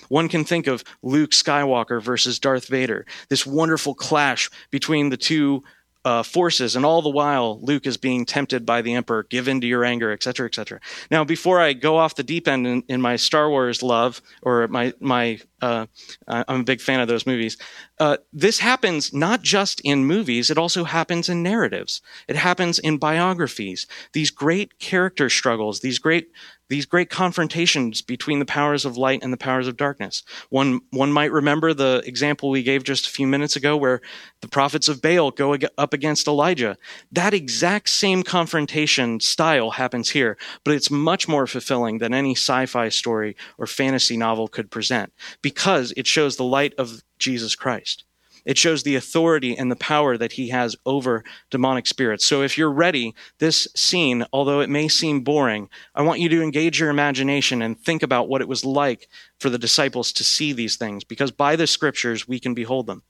[0.07, 5.63] One can think of Luke Skywalker versus Darth Vader, this wonderful clash between the two
[6.09, 9.61] uh, forces, and all the while Luke is being tempted by the Emperor, give in
[9.61, 10.79] to your anger, etc., etc.
[11.11, 14.67] Now, before I go off the deep end in, in my Star Wars love, or
[14.69, 15.85] my my, uh,
[16.27, 17.57] I'm a big fan of those movies.
[17.99, 22.01] Uh, this happens not just in movies; it also happens in narratives.
[22.27, 23.87] It happens in biographies.
[24.13, 26.29] These great character struggles, these great
[26.69, 30.23] these great confrontations between the powers of light and the powers of darkness.
[30.49, 34.01] One, one might remember the example we gave just a few minutes ago where
[34.41, 36.77] the prophets of Baal go up against Elijah.
[37.11, 42.89] That exact same confrontation style happens here, but it's much more fulfilling than any sci-fi
[42.89, 48.03] story or fantasy novel could present because it shows the light of Jesus Christ.
[48.45, 52.25] It shows the authority and the power that he has over demonic spirits.
[52.25, 56.41] So if you're ready, this scene, although it may seem boring, I want you to
[56.41, 59.07] engage your imagination and think about what it was like
[59.39, 63.03] for the disciples to see these things, because by the scriptures we can behold them.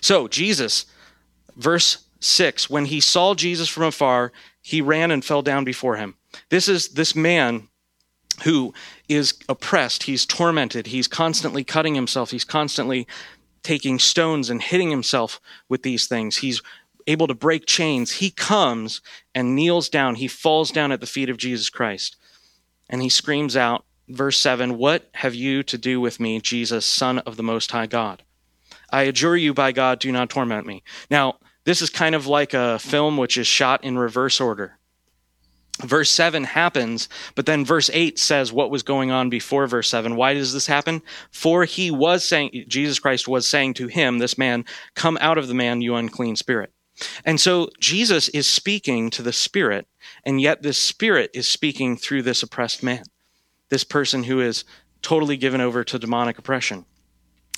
[0.00, 0.86] So, Jesus,
[1.56, 6.16] verse 6, when he saw Jesus from afar, he ran and fell down before him.
[6.50, 7.68] This is this man
[8.44, 8.74] who
[9.08, 13.06] is oppressed, he's tormented, he's constantly cutting himself, he's constantly
[13.62, 16.36] taking stones and hitting himself with these things.
[16.36, 16.62] He's
[17.06, 18.12] able to break chains.
[18.12, 19.00] He comes
[19.34, 20.16] and kneels down.
[20.16, 22.16] He falls down at the feet of Jesus Christ.
[22.88, 27.18] And he screams out, verse 7 What have you to do with me, Jesus, Son
[27.20, 28.22] of the Most High God?
[28.90, 30.84] I adjure you by God, do not torment me.
[31.10, 34.75] Now, this is kind of like a film which is shot in reverse order
[35.82, 40.16] verse 7 happens, but then verse 8 says what was going on before verse 7.
[40.16, 41.02] Why does this happen?
[41.30, 45.48] For he was saying, Jesus Christ was saying to him, this man, come out of
[45.48, 46.72] the man, you unclean spirit.
[47.24, 49.86] And so Jesus is speaking to the spirit,
[50.24, 53.04] and yet this spirit is speaking through this oppressed man,
[53.68, 54.64] this person who is
[55.02, 56.86] totally given over to demonic oppression.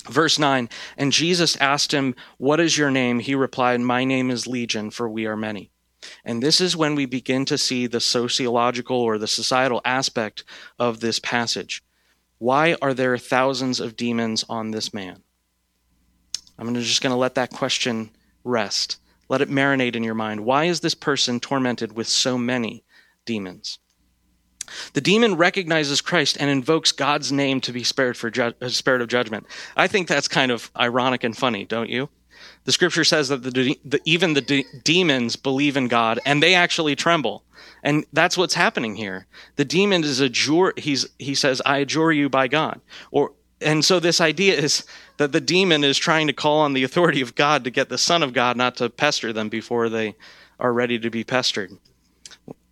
[0.09, 3.19] Verse 9, and Jesus asked him, What is your name?
[3.19, 5.71] He replied, My name is Legion, for we are many.
[6.23, 10.43] And this is when we begin to see the sociological or the societal aspect
[10.77, 11.83] of this passage.
[12.37, 15.23] Why are there thousands of demons on this man?
[16.57, 18.11] I'm just going to let that question
[18.43, 18.97] rest.
[19.29, 20.41] Let it marinate in your mind.
[20.41, 22.83] Why is this person tormented with so many
[23.25, 23.79] demons?
[24.93, 29.01] The demon recognizes Christ and invokes God's name to be spared for ju- uh, spirit
[29.01, 29.47] of judgment.
[29.75, 32.09] I think that's kind of ironic and funny, don't you?
[32.65, 36.53] The scripture says that the, the, even the de- demons believe in God and they
[36.53, 37.43] actually tremble.
[37.83, 39.25] And that's what's happening here.
[39.55, 42.81] The demon is adjure, he's, he says, I adjure you by God.
[43.11, 44.85] Or, and so this idea is
[45.17, 47.97] that the demon is trying to call on the authority of God to get the
[47.97, 50.15] Son of God not to pester them before they
[50.59, 51.71] are ready to be pestered.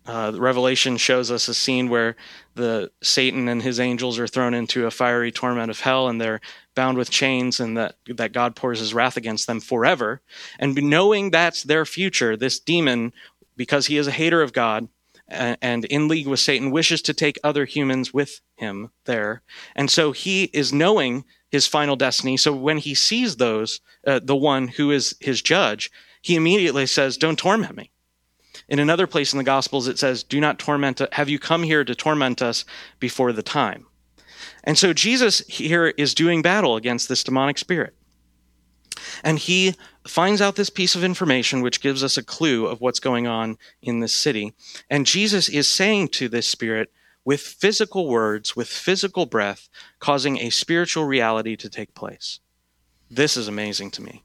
[0.08, 2.16] Uh, Revelation shows us a scene where
[2.54, 6.40] the Satan and his angels are thrown into a fiery torment of hell, and they're
[6.74, 10.22] bound with chains, and that that God pours His wrath against them forever.
[10.58, 13.12] And knowing that's their future, this demon,
[13.54, 14.88] because he is a hater of God
[15.28, 19.42] and in league with Satan, wishes to take other humans with him there,
[19.76, 22.38] and so he is knowing his final destiny.
[22.38, 25.90] So when he sees those, uh, the one who is his judge,
[26.22, 27.90] he immediately says, "Don't torment me."
[28.68, 31.84] In another place in the Gospels, it says, Do not torment, have you come here
[31.84, 32.64] to torment us
[33.00, 33.86] before the time?
[34.64, 37.94] And so Jesus here is doing battle against this demonic spirit.
[39.22, 39.74] And he
[40.06, 43.56] finds out this piece of information, which gives us a clue of what's going on
[43.82, 44.52] in this city.
[44.90, 46.90] And Jesus is saying to this spirit,
[47.24, 52.40] with physical words, with physical breath, causing a spiritual reality to take place.
[53.10, 54.24] This is amazing to me.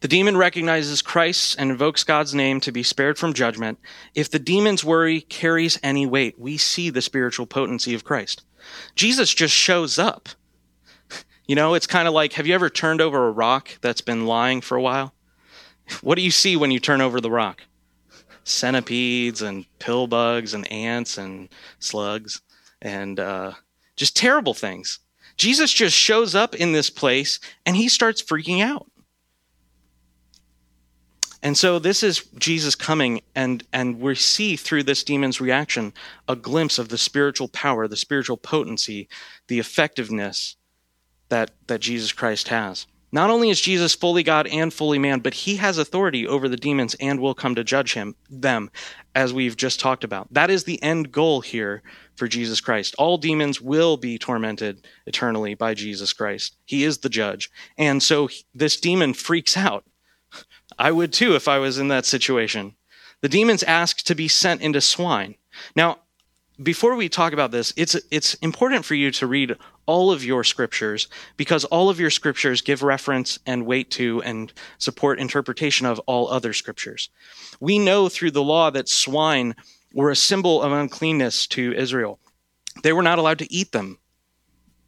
[0.00, 3.78] The demon recognizes Christ and invokes God's name to be spared from judgment.
[4.14, 8.44] If the demon's worry carries any weight, we see the spiritual potency of Christ.
[8.94, 10.28] Jesus just shows up.
[11.48, 14.26] You know, it's kind of like have you ever turned over a rock that's been
[14.26, 15.14] lying for a while?
[16.00, 17.62] What do you see when you turn over the rock?
[18.42, 22.42] Centipedes and pill bugs and ants and slugs
[22.82, 23.52] and uh,
[23.94, 24.98] just terrible things.
[25.36, 28.90] Jesus just shows up in this place and he starts freaking out.
[31.46, 35.92] And so this is Jesus coming, and, and we see through this demon's reaction
[36.26, 39.08] a glimpse of the spiritual power, the spiritual potency,
[39.46, 40.56] the effectiveness
[41.28, 42.88] that, that Jesus Christ has.
[43.12, 46.56] Not only is Jesus fully God and fully man, but he has authority over the
[46.56, 48.68] demons and will come to judge him them,
[49.14, 50.26] as we've just talked about.
[50.32, 51.84] That is the end goal here
[52.16, 52.96] for Jesus Christ.
[52.98, 56.56] All demons will be tormented eternally by Jesus Christ.
[56.64, 57.52] He is the judge.
[57.78, 59.84] And so this demon freaks out
[60.78, 62.74] I would too if I was in that situation.
[63.22, 65.36] The demons ask to be sent into swine.
[65.74, 66.00] Now,
[66.62, 70.42] before we talk about this, it's it's important for you to read all of your
[70.42, 71.06] scriptures
[71.36, 76.28] because all of your scriptures give reference and weight to and support interpretation of all
[76.28, 77.10] other scriptures.
[77.60, 79.54] We know through the law that swine
[79.92, 82.18] were a symbol of uncleanness to Israel.
[82.82, 83.98] They were not allowed to eat them.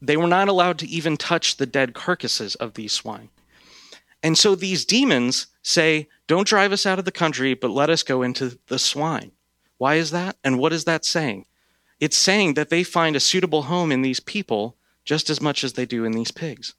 [0.01, 3.30] They were not allowed to even touch the dead carcasses of these swine.
[4.22, 8.02] And so these demons say, Don't drive us out of the country, but let us
[8.02, 9.32] go into the swine.
[9.76, 10.36] Why is that?
[10.42, 11.46] And what is that saying?
[12.00, 15.72] It's saying that they find a suitable home in these people just as much as
[15.72, 16.74] they do in these pigs.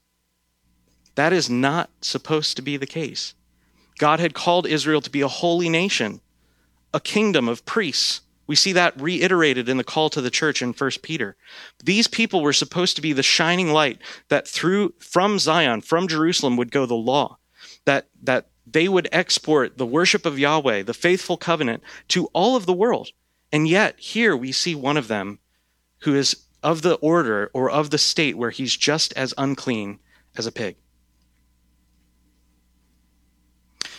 [1.14, 3.34] That is not supposed to be the case.
[3.98, 6.20] God had called Israel to be a holy nation,
[6.94, 10.72] a kingdom of priests, we see that reiterated in the call to the church in
[10.72, 11.36] 1 Peter.
[11.84, 16.56] These people were supposed to be the shining light that through from Zion, from Jerusalem
[16.56, 17.38] would go the law.
[17.84, 22.66] That that they would export the worship of Yahweh, the faithful covenant, to all of
[22.66, 23.10] the world.
[23.52, 25.38] And yet here we see one of them
[26.00, 29.98] who is of the order or of the state where he's just as unclean
[30.36, 30.76] as a pig.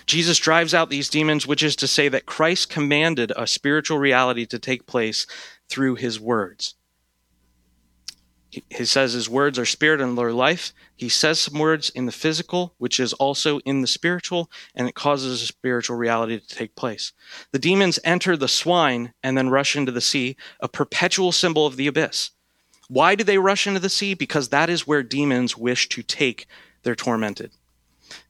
[0.06, 4.46] Jesus drives out these demons, which is to say that Christ commanded a spiritual reality
[4.48, 5.26] to take place
[5.70, 6.76] through his words.
[8.52, 10.74] He says his words are spirit and they're life.
[10.98, 14.96] He says some words in the physical, which is also in the spiritual, and it
[14.96, 17.14] causes a spiritual reality to take place.
[17.54, 21.78] The demons enter the swine and then rush into the sea, a perpetual symbol of
[21.78, 22.32] the abyss.
[22.90, 24.16] Why do they rush into the sea?
[24.16, 26.46] Because that is where demons wish to take
[26.84, 27.52] their tormented.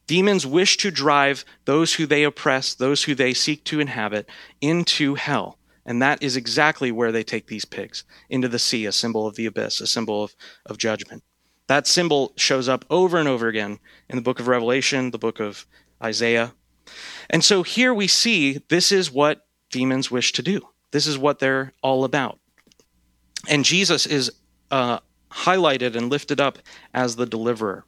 [0.06, 5.16] Demons wish to drive those who they oppress, those who they seek to inhabit, into
[5.16, 5.58] hell.
[5.86, 9.36] And that is exactly where they take these pigs into the sea, a symbol of
[9.36, 11.24] the abyss, a symbol of, of judgment.
[11.68, 13.80] That symbol shows up over and over again
[14.10, 15.66] in the book of Revelation, the book of
[16.04, 16.54] Isaiah.
[17.30, 20.62] And so here we see this is what demons wish to do.
[20.92, 22.40] This is what they're all about.
[23.48, 24.32] And Jesus is
[24.70, 25.00] uh,
[25.32, 26.60] highlighted and lifted up
[26.94, 27.86] as the deliverer.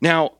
[0.00, 0.38] Now,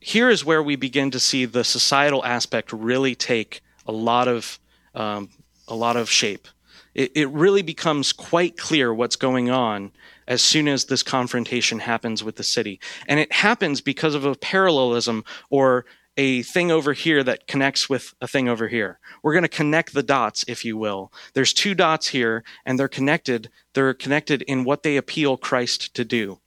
[0.00, 4.58] here is where we begin to see the societal aspect really take a lot of
[4.94, 5.30] um,
[5.68, 6.48] a lot of shape.
[6.94, 9.92] It, it really becomes quite clear what's going on
[10.26, 14.34] as soon as this confrontation happens with the city, and it happens because of a
[14.34, 15.84] parallelism or
[16.16, 18.98] a thing over here that connects with a thing over here.
[19.22, 21.12] We're going to connect the dots, if you will.
[21.34, 23.50] There's two dots here, and they're connected.
[23.72, 26.38] They're connected in what they appeal Christ to do.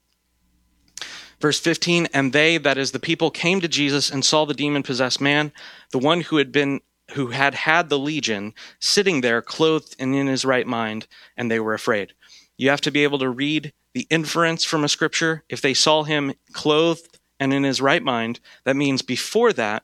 [1.39, 4.81] Verse 15, and they, that is the people, came to Jesus and saw the demon
[4.81, 5.51] possessed man,
[5.91, 6.81] the one who had been
[7.11, 11.59] who had had the legion sitting there clothed and in his right mind and they
[11.59, 12.13] were afraid
[12.57, 16.03] you have to be able to read the inference from a scripture if they saw
[16.03, 19.83] him clothed and in his right mind that means before that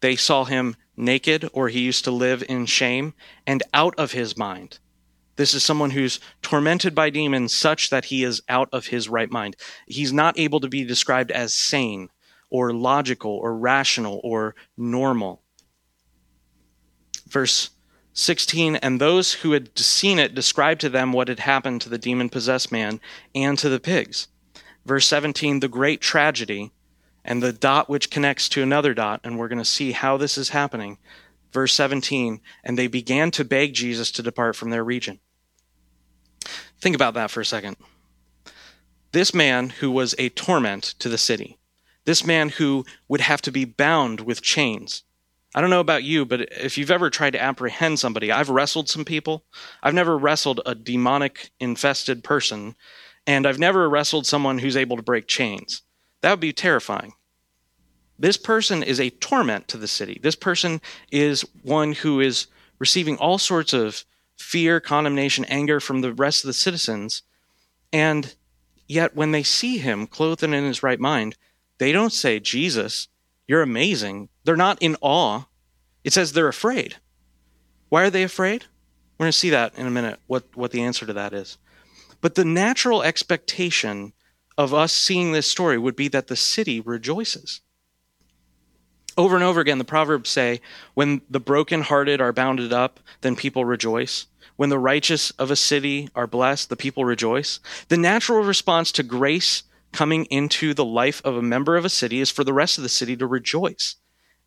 [0.00, 3.12] they saw him naked or he used to live in shame
[3.46, 4.78] and out of his mind
[5.36, 9.30] this is someone who's tormented by demons such that he is out of his right
[9.30, 9.56] mind.
[9.86, 12.08] He's not able to be described as sane
[12.48, 15.42] or logical or rational or normal.
[17.36, 17.68] Verse
[18.14, 21.98] 16 And those who had seen it described to them what had happened to the
[21.98, 22.98] demon possessed man
[23.34, 24.28] and to the pigs.
[24.86, 26.72] Verse 17 The great tragedy
[27.26, 30.38] and the dot which connects to another dot, and we're going to see how this
[30.38, 30.96] is happening.
[31.52, 35.20] Verse 17 And they began to beg Jesus to depart from their region.
[36.80, 37.76] Think about that for a second.
[39.12, 41.58] This man who was a torment to the city,
[42.06, 45.02] this man who would have to be bound with chains.
[45.56, 48.90] I don't know about you, but if you've ever tried to apprehend somebody, I've wrestled
[48.90, 49.42] some people.
[49.82, 52.76] I've never wrestled a demonic infested person,
[53.26, 55.80] and I've never wrestled someone who's able to break chains.
[56.20, 57.14] That would be terrifying.
[58.18, 60.20] This person is a torment to the city.
[60.22, 62.48] This person is one who is
[62.78, 64.04] receiving all sorts of
[64.36, 67.22] fear, condemnation, anger from the rest of the citizens.
[67.94, 68.34] And
[68.86, 71.34] yet, when they see him clothed and in his right mind,
[71.78, 73.08] they don't say, Jesus,
[73.48, 74.28] you're amazing.
[74.44, 75.44] They're not in awe.
[76.04, 76.96] It says they're afraid.
[77.88, 78.64] Why are they afraid?
[79.18, 81.58] We're going to see that in a minute, what, what the answer to that is.
[82.20, 84.12] But the natural expectation
[84.58, 87.60] of us seeing this story would be that the city rejoices.
[89.18, 90.60] Over and over again, the Proverbs say,
[90.94, 94.26] when the brokenhearted are bounded up, then people rejoice.
[94.56, 97.60] When the righteous of a city are blessed, the people rejoice.
[97.88, 99.62] The natural response to grace
[99.96, 102.82] coming into the life of a member of a city is for the rest of
[102.82, 103.96] the city to rejoice.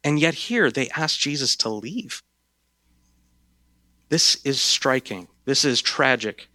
[0.04, 2.22] And yet here they ask Jesus to leave.
[4.10, 5.28] This is striking.
[5.46, 6.50] This is tragic.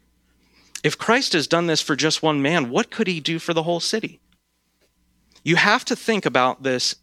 [0.85, 3.65] If Christ has done this for just one man, what could he do for the
[3.65, 4.21] whole city?
[5.43, 6.95] You have to think about this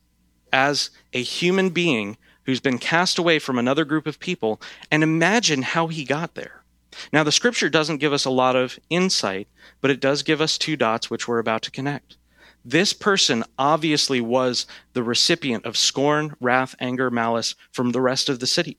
[0.53, 2.15] as a human being
[2.45, 6.60] who's been cast away from another group of people and imagine how he got there.
[7.13, 9.47] Now, the scripture doesn't give us a lot of insight,
[9.79, 12.17] but it does give us two dots which we're about to connect.
[12.63, 18.39] This person obviously was the recipient of scorn, wrath, anger, malice from the rest of
[18.39, 18.77] the city.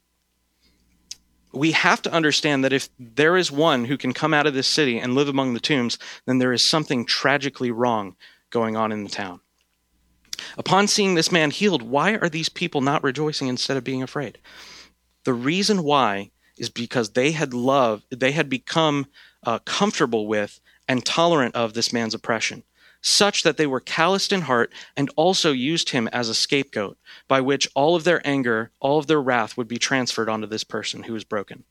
[1.53, 4.69] We have to understand that if there is one who can come out of this
[4.69, 8.17] city and live among the tombs, then there is something tragically wrong
[8.51, 9.41] going on in the town.
[10.57, 14.39] Upon seeing this man healed, why are these people not rejoicing instead of being afraid?
[15.25, 16.31] The reason why
[16.63, 19.07] is because they had loved, they had become
[19.45, 22.63] uh, comfortable with and tolerant of this man's oppression,
[23.01, 26.97] such that they were calloused in heart and also used him as a scapegoat,
[27.27, 30.63] by which all of their anger, all of their wrath would be transferred onto this
[30.63, 31.65] person who was broken.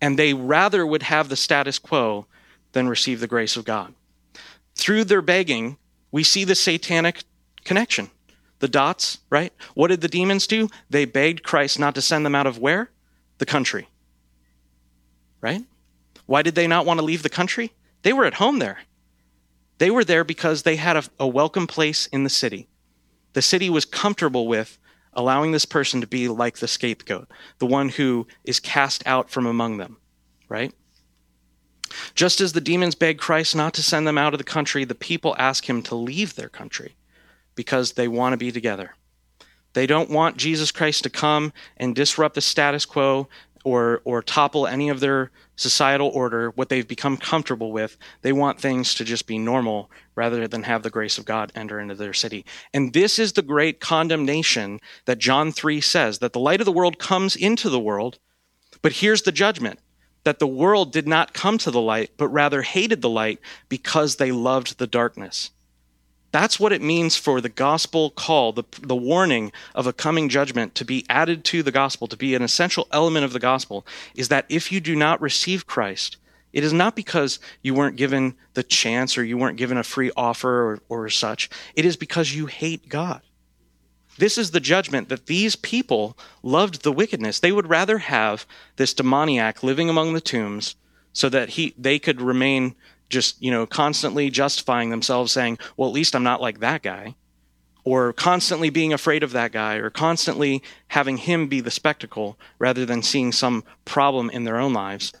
[0.00, 2.26] And they rather would have the status quo
[2.72, 3.92] than receive the grace of God.
[4.74, 5.76] Through their begging,
[6.10, 7.24] we see the satanic
[7.64, 8.10] connection.
[8.60, 9.52] The dots, right?
[9.74, 10.70] What did the demons do?
[10.88, 12.90] They begged Christ not to send them out of where?
[13.36, 13.88] The country.
[15.40, 15.64] Right?
[16.26, 17.72] Why did they not want to leave the country?
[18.02, 18.78] They were at home there.
[19.78, 22.68] They were there because they had a, a welcome place in the city.
[23.32, 24.78] The city was comfortable with
[25.12, 27.28] allowing this person to be like the scapegoat,
[27.58, 29.96] the one who is cast out from among them,
[30.48, 30.72] right?
[32.14, 34.94] Just as the demons begged Christ not to send them out of the country, the
[34.94, 36.96] people ask him to leave their country
[37.54, 38.94] because they want to be together.
[39.72, 43.28] They don't want Jesus Christ to come and disrupt the status quo
[43.64, 47.96] or, or topple any of their societal order, what they've become comfortable with.
[48.22, 51.80] They want things to just be normal rather than have the grace of God enter
[51.80, 52.44] into their city.
[52.72, 56.72] And this is the great condemnation that John 3 says that the light of the
[56.72, 58.18] world comes into the world,
[58.82, 59.80] but here's the judgment
[60.24, 64.16] that the world did not come to the light, but rather hated the light because
[64.16, 65.50] they loved the darkness.
[66.30, 70.74] That's what it means for the gospel call, the, the warning of a coming judgment
[70.74, 74.28] to be added to the gospel, to be an essential element of the gospel, is
[74.28, 76.18] that if you do not receive Christ,
[76.52, 80.10] it is not because you weren't given the chance or you weren't given a free
[80.16, 81.48] offer or, or such.
[81.74, 83.22] It is because you hate God.
[84.18, 87.40] This is the judgment that these people loved the wickedness.
[87.40, 90.74] They would rather have this demoniac living among the tombs
[91.12, 92.74] so that he, they could remain
[93.08, 97.14] just, you know, constantly justifying themselves saying, well, at least I'm not like that guy,
[97.84, 102.84] or constantly being afraid of that guy, or constantly having him be the spectacle rather
[102.84, 105.12] than seeing some problem in their own lives.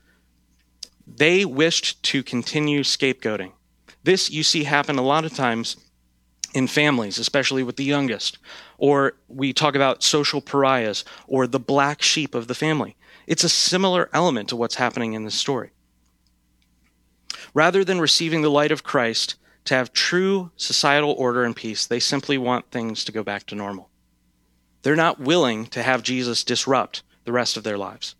[1.06, 3.52] They wished to continue scapegoating.
[4.04, 5.76] This you see happen a lot of times
[6.54, 8.38] in families, especially with the youngest.
[8.76, 12.96] Or we talk about social pariahs or the black sheep of the family.
[13.26, 15.70] It's a similar element to what's happening in this story.
[17.54, 22.00] Rather than receiving the light of Christ to have true societal order and peace, they
[22.00, 23.90] simply want things to go back to normal.
[24.82, 28.14] They're not willing to have Jesus disrupt the rest of their lives.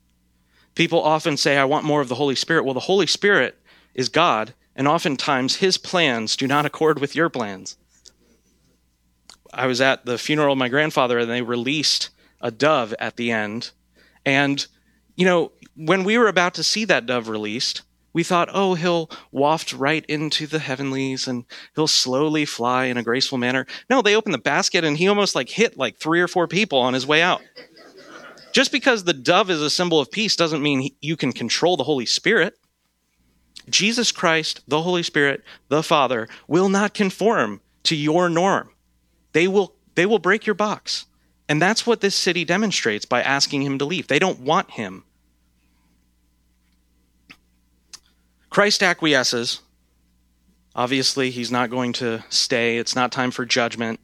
[0.75, 2.65] People often say, I want more of the Holy Spirit.
[2.65, 3.59] Well, the Holy Spirit
[3.95, 7.77] is God, and oftentimes his plans do not accord with your plans.
[9.53, 12.11] I was at the funeral of my grandfather, and they released
[12.41, 13.71] a dove at the end.
[14.25, 14.67] And,
[15.17, 17.83] you know, when we were about to see that dove released,
[18.13, 21.45] we thought, oh, he'll waft right into the heavenlies and
[21.75, 23.67] he'll slowly fly in a graceful manner.
[23.91, 26.79] No, they opened the basket and he almost like hit like three or four people
[26.79, 27.43] on his way out.
[28.53, 31.85] Just because the dove is a symbol of peace doesn't mean you can control the
[31.85, 32.59] Holy Spirit.
[33.69, 38.71] Jesus Christ, the Holy Spirit, the Father will not conform to your norm.
[39.33, 41.07] They will they will break your box.
[41.49, 44.07] And that's what this city demonstrates by asking him to leave.
[44.07, 45.05] They don't want him.
[48.51, 49.61] Christ acquiesces.
[50.75, 52.79] Obviously, he's not going to stay.
[52.79, 54.01] It's not time for judgment.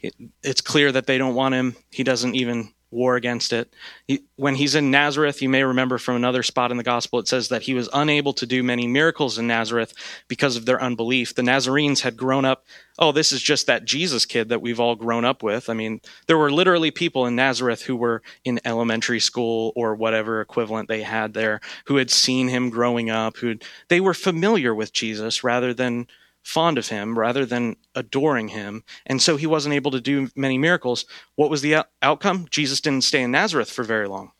[0.00, 1.76] It, it's clear that they don't want him.
[1.90, 3.72] He doesn't even war against it.
[4.06, 7.28] He, when he's in Nazareth, you may remember from another spot in the gospel, it
[7.28, 9.94] says that he was unable to do many miracles in Nazareth
[10.28, 11.34] because of their unbelief.
[11.34, 12.64] The Nazarenes had grown up,
[12.98, 15.68] oh, this is just that Jesus kid that we've all grown up with.
[15.70, 20.40] I mean, there were literally people in Nazareth who were in elementary school or whatever
[20.40, 23.56] equivalent they had there who had seen him growing up, who
[23.88, 26.06] they were familiar with Jesus rather than
[26.42, 28.84] fond of him rather than adoring him.
[29.06, 31.04] And so he wasn't able to do many miracles.
[31.36, 32.46] What was the outcome?
[32.50, 34.32] Jesus didn't stay in Nazareth for very long.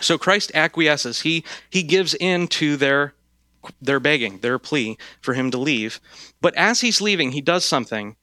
[0.00, 1.20] So Christ acquiesces.
[1.20, 3.14] He he gives in to their
[3.80, 6.00] their begging, their plea for him to leave.
[6.40, 8.16] But as he's leaving, he does something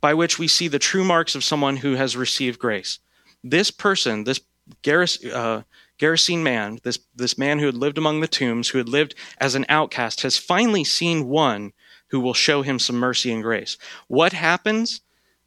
[0.00, 2.98] by which we see the true marks of someone who has received grace.
[3.44, 4.40] This person, this
[4.82, 5.62] Gerras, uh,
[5.98, 9.54] Gerasene man, this, this man who had lived among the tombs, who had lived as
[9.54, 11.72] an outcast, has finally seen one
[12.12, 13.76] who will show him some mercy and grace.
[14.06, 15.00] What happens?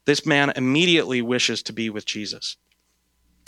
[0.04, 2.56] This man immediately wishes to be with Jesus.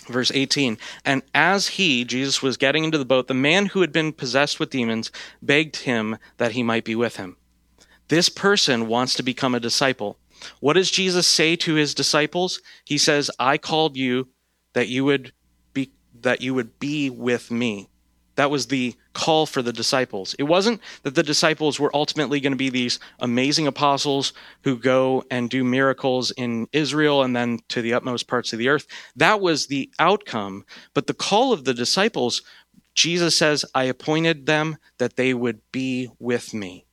[0.07, 3.93] Verse 18 And as he, Jesus, was getting into the boat, the man who had
[3.93, 5.11] been possessed with demons
[5.43, 7.37] begged him that he might be with him.
[8.07, 10.17] This person wants to become a disciple.
[10.61, 12.63] What does Jesus say to his disciples?
[12.85, 14.29] He says, I called you
[14.73, 15.33] that you would
[15.75, 15.91] be
[16.21, 17.89] that you would be with me.
[18.39, 20.37] That was the call for the disciples.
[20.39, 24.33] It wasn't that the disciples were ultimately going to be these amazing apostles
[24.63, 28.69] who go and do miracles in Israel and then to the utmost parts of the
[28.69, 28.87] earth.
[29.17, 30.65] That was the outcome.
[30.95, 32.43] But the call of the disciples,
[32.95, 36.87] Jesus says, I appointed them that they would be with me.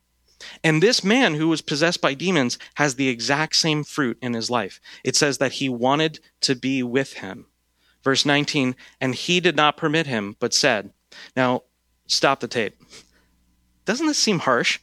[0.63, 4.49] And this man who was possessed by demons has the exact same fruit in his
[4.49, 4.81] life.
[5.03, 7.45] It says that he wanted to be with him.
[8.03, 10.91] Verse 19, and he did not permit him, but said,
[11.35, 11.63] now,
[12.07, 12.75] stop the tape.
[13.85, 14.79] Doesn't this seem harsh?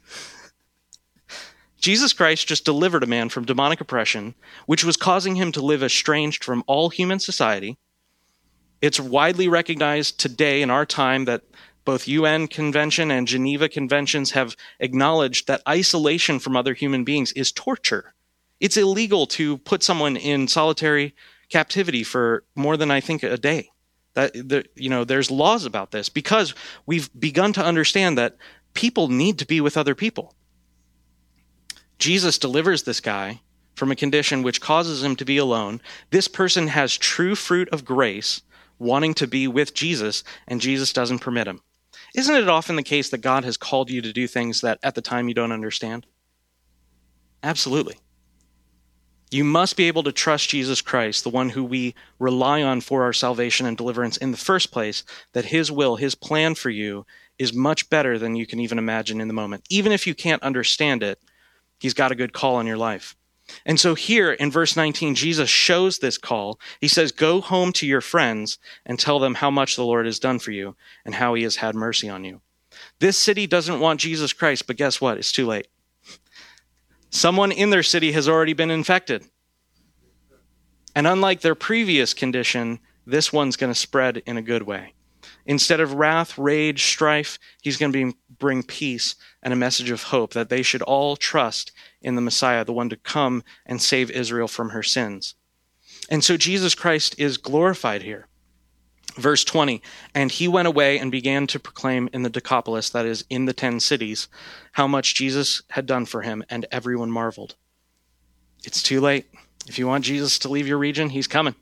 [1.80, 5.82] Jesus Christ just delivered a man from demonic oppression, which was causing him to live
[5.82, 7.76] estranged from all human society.
[8.80, 11.42] It's widely recognized today in our time that
[11.84, 17.50] both UN Convention and Geneva Conventions have acknowledged that isolation from other human beings is
[17.50, 18.14] torture.
[18.60, 21.16] It's illegal to put someone in solitary
[21.48, 23.71] captivity for more than I think a day.
[24.14, 26.54] That you know, there's laws about this because
[26.84, 28.36] we've begun to understand that
[28.74, 30.34] people need to be with other people.
[31.98, 33.40] Jesus delivers this guy
[33.74, 35.80] from a condition which causes him to be alone.
[36.10, 38.42] This person has true fruit of grace,
[38.78, 41.60] wanting to be with Jesus, and Jesus doesn't permit him.
[42.14, 44.94] Isn't it often the case that God has called you to do things that at
[44.94, 46.06] the time you don't understand?
[47.42, 47.96] Absolutely.
[49.32, 53.02] You must be able to trust Jesus Christ, the one who we rely on for
[53.02, 57.06] our salvation and deliverance in the first place, that his will, his plan for you
[57.38, 59.64] is much better than you can even imagine in the moment.
[59.70, 61.18] Even if you can't understand it,
[61.78, 63.16] he's got a good call on your life.
[63.64, 66.60] And so here in verse 19, Jesus shows this call.
[66.78, 70.18] He says, Go home to your friends and tell them how much the Lord has
[70.18, 70.76] done for you
[71.06, 72.42] and how he has had mercy on you.
[72.98, 75.16] This city doesn't want Jesus Christ, but guess what?
[75.16, 75.68] It's too late
[77.12, 79.24] someone in their city has already been infected.
[80.96, 84.94] And unlike their previous condition, this one's going to spread in a good way.
[85.46, 90.04] Instead of wrath, rage, strife, he's going to be, bring peace and a message of
[90.04, 94.10] hope that they should all trust in the Messiah, the one to come and save
[94.10, 95.34] Israel from her sins.
[96.08, 98.28] And so Jesus Christ is glorified here.
[99.16, 99.82] Verse 20,
[100.14, 103.52] and he went away and began to proclaim in the Decapolis, that is, in the
[103.52, 104.28] ten cities,
[104.72, 107.54] how much Jesus had done for him, and everyone marveled.
[108.64, 109.26] It's too late.
[109.66, 111.54] If you want Jesus to leave your region, he's coming.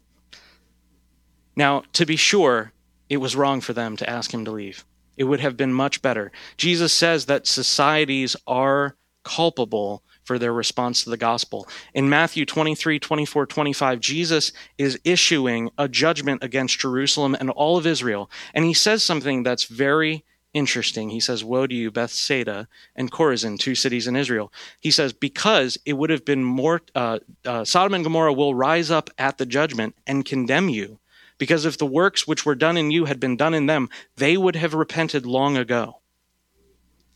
[1.56, 2.72] Now, to be sure,
[3.08, 4.84] it was wrong for them to ask him to leave.
[5.16, 6.30] It would have been much better.
[6.56, 11.66] Jesus says that societies are culpable for their response to the gospel.
[11.92, 17.84] In Matthew 23, 24, 25, Jesus is issuing a judgment against Jerusalem and all of
[17.84, 18.30] Israel.
[18.54, 20.24] And he says something that's very
[20.54, 21.10] interesting.
[21.10, 24.52] He says, Woe to you, Bethsaida and Chorazin, two cities in Israel.
[24.78, 28.92] He says, Because it would have been more, uh, uh, Sodom and Gomorrah will rise
[28.92, 31.00] up at the judgment and condemn you.
[31.38, 34.36] Because if the works which were done in you had been done in them, they
[34.36, 35.99] would have repented long ago.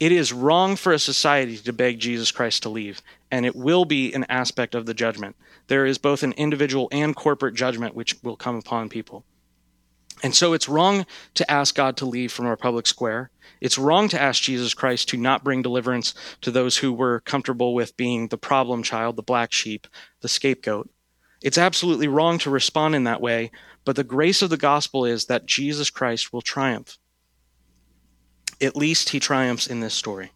[0.00, 3.84] It is wrong for a society to beg Jesus Christ to leave, and it will
[3.84, 5.36] be an aspect of the judgment.
[5.68, 9.24] There is both an individual and corporate judgment which will come upon people.
[10.22, 13.30] And so it's wrong to ask God to leave from our public square.
[13.60, 17.74] It's wrong to ask Jesus Christ to not bring deliverance to those who were comfortable
[17.74, 19.86] with being the problem child, the black sheep,
[20.22, 20.90] the scapegoat.
[21.42, 23.50] It's absolutely wrong to respond in that way,
[23.84, 26.98] but the grace of the gospel is that Jesus Christ will triumph
[28.60, 30.32] at least he triumphs in this story.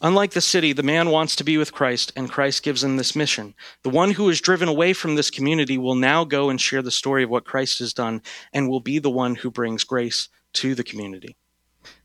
[0.00, 3.16] Unlike the city, the man wants to be with Christ, and Christ gives him this
[3.16, 3.54] mission.
[3.82, 6.92] The one who is driven away from this community will now go and share the
[6.92, 8.22] story of what Christ has done
[8.52, 11.36] and will be the one who brings grace to the community.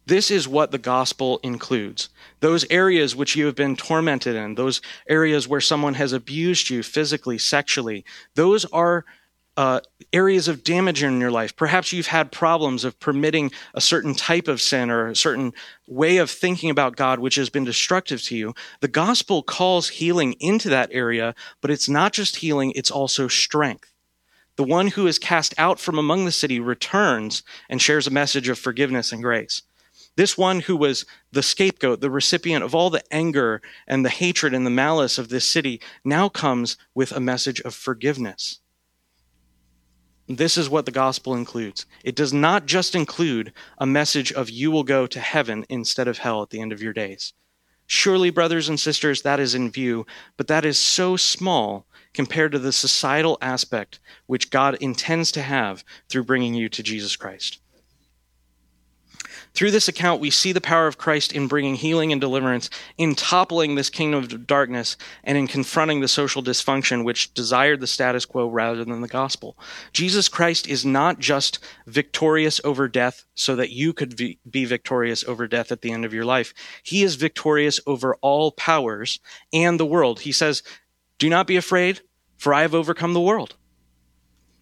[0.06, 2.10] This is what the gospel includes.
[2.40, 6.84] Those areas which you have been tormented in, those areas where someone has abused you
[6.84, 9.06] physically, sexually, those are
[9.56, 9.80] uh,
[10.12, 11.56] areas of damage in your life.
[11.56, 15.54] Perhaps you've had problems of permitting a certain type of sin or a certain
[15.88, 18.56] way of thinking about God which has been destructive to you.
[18.80, 23.94] The gospel calls healing into that area, but it's not just healing, it's also strength.
[24.56, 28.50] The one who is cast out from among the city returns and shares a message
[28.50, 29.64] of forgiveness and grace.
[30.16, 34.54] This one who was the scapegoat, the recipient of all the anger and the hatred
[34.54, 38.60] and the malice of this city, now comes with a message of forgiveness
[40.28, 41.86] this is what the gospel includes.
[42.04, 46.20] It does not just include a message of you will go to heaven instead of
[46.20, 47.34] hell at the end of your days.
[47.86, 50.06] Surely, brothers and sisters, that is in view,
[50.38, 55.84] but that is so small compared to the societal aspect which God intends to have
[56.08, 57.60] through bringing you to Jesus Christ.
[59.54, 63.14] Through this account, we see the power of Christ in bringing healing and deliverance, in
[63.14, 68.26] toppling this kingdom of darkness, and in confronting the social dysfunction which desired the status
[68.26, 69.56] quo rather than the gospel.
[69.92, 75.48] Jesus Christ is not just victorious over death so that you could be victorious over
[75.48, 76.56] death at the end of your life.
[76.82, 79.20] He is victorious over all powers
[79.54, 80.22] and the world.
[80.22, 80.64] He says,
[81.20, 82.02] Do not be afraid,
[82.38, 83.56] for I have overcome the world.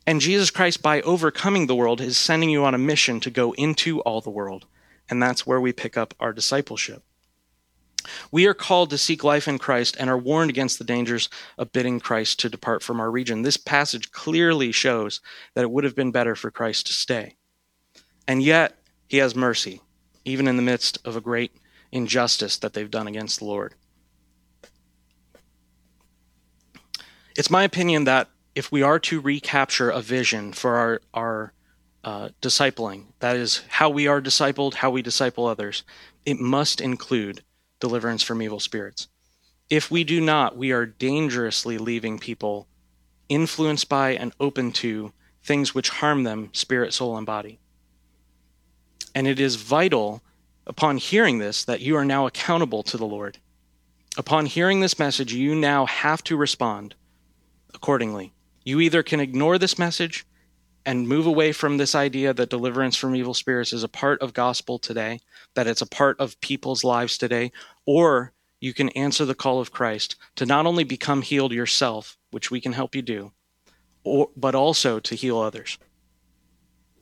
[0.05, 3.53] And Jesus Christ, by overcoming the world, is sending you on a mission to go
[3.53, 4.65] into all the world
[5.11, 7.03] and that's where we pick up our discipleship.
[8.31, 11.71] We are called to seek life in Christ and are warned against the dangers of
[11.71, 13.43] bidding Christ to depart from our region.
[13.43, 15.21] This passage clearly shows
[15.53, 17.35] that it would have been better for Christ to stay.
[18.27, 19.81] And yet, he has mercy,
[20.25, 21.51] even in the midst of a great
[21.91, 23.75] injustice that they've done against the Lord.
[27.37, 31.53] It's my opinion that if we are to recapture a vision for our, our
[32.03, 33.05] uh, discipling.
[33.19, 35.83] That is how we are discipled, how we disciple others.
[36.25, 37.43] It must include
[37.79, 39.07] deliverance from evil spirits.
[39.69, 42.67] If we do not, we are dangerously leaving people
[43.29, 47.59] influenced by and open to things which harm them, spirit, soul, and body.
[49.15, 50.21] And it is vital
[50.67, 53.37] upon hearing this that you are now accountable to the Lord.
[54.17, 56.95] Upon hearing this message, you now have to respond
[57.73, 58.33] accordingly.
[58.63, 60.25] You either can ignore this message
[60.85, 64.33] and move away from this idea that deliverance from evil spirits is a part of
[64.33, 65.19] gospel today,
[65.53, 67.51] that it's a part of people's lives today,
[67.85, 72.51] or you can answer the call of Christ to not only become healed yourself, which
[72.51, 73.31] we can help you do,
[74.03, 75.77] or, but also to heal others.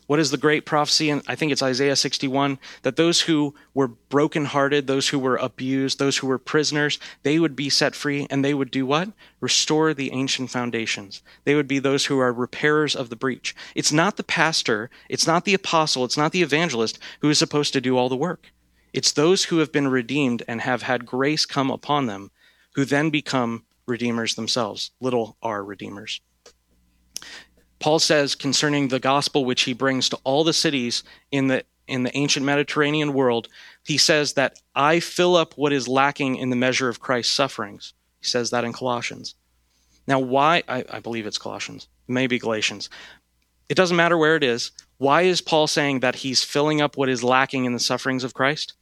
[0.10, 1.12] What is the great prophecy?
[1.12, 5.99] And I think it's Isaiah 61 that those who were brokenhearted, those who were abused,
[5.99, 9.12] those who were prisoners, they would be set free and they would do what?
[9.39, 11.22] Restore the ancient foundations.
[11.43, 13.55] They would be those who are repairers of the breach.
[13.76, 17.74] It's not the pastor, it's not the apostle, it's not the evangelist who is supposed
[17.74, 18.51] to do all the work.
[18.91, 22.32] It's those who have been redeemed and have had grace come upon them
[22.74, 26.20] who then become redeemers themselves, little r redeemers.
[27.80, 32.03] Paul says concerning the gospel which he brings to all the cities in the in
[32.03, 33.47] the ancient Mediterranean world,
[33.84, 37.93] he says that I fill up what is lacking in the measure of Christ's sufferings.
[38.19, 39.34] He says that in Colossians.
[40.05, 40.63] Now, why?
[40.67, 42.89] I, I believe it's Colossians, maybe Galatians.
[43.69, 44.71] It doesn't matter where it is.
[44.97, 48.34] Why is Paul saying that he's filling up what is lacking in the sufferings of
[48.34, 48.73] Christ?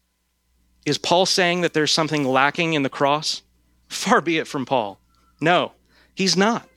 [0.85, 3.41] Is Paul saying that there's something lacking in the cross?
[3.87, 4.99] Far be it from Paul.
[5.39, 5.73] No,
[6.15, 6.67] he's not.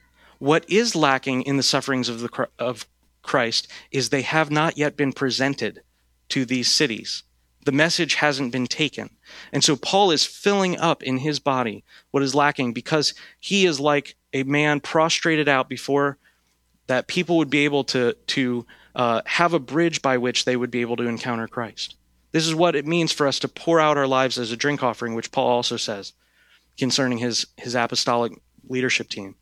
[0.41, 2.89] What is lacking in the sufferings of, the, of
[3.21, 5.83] Christ is they have not yet been presented
[6.31, 7.25] to these cities.
[7.67, 9.11] The message hasn't been taken.
[9.53, 13.79] And so Paul is filling up in his body what is lacking because he is
[13.79, 16.17] like a man prostrated out before
[16.87, 20.71] that people would be able to, to uh, have a bridge by which they would
[20.71, 21.97] be able to encounter Christ.
[22.33, 24.83] This is what it means for us to pour out our lives as a drink
[24.83, 26.15] offering, which Paul also says
[26.79, 28.33] concerning his, his apostolic
[28.71, 29.35] leadership team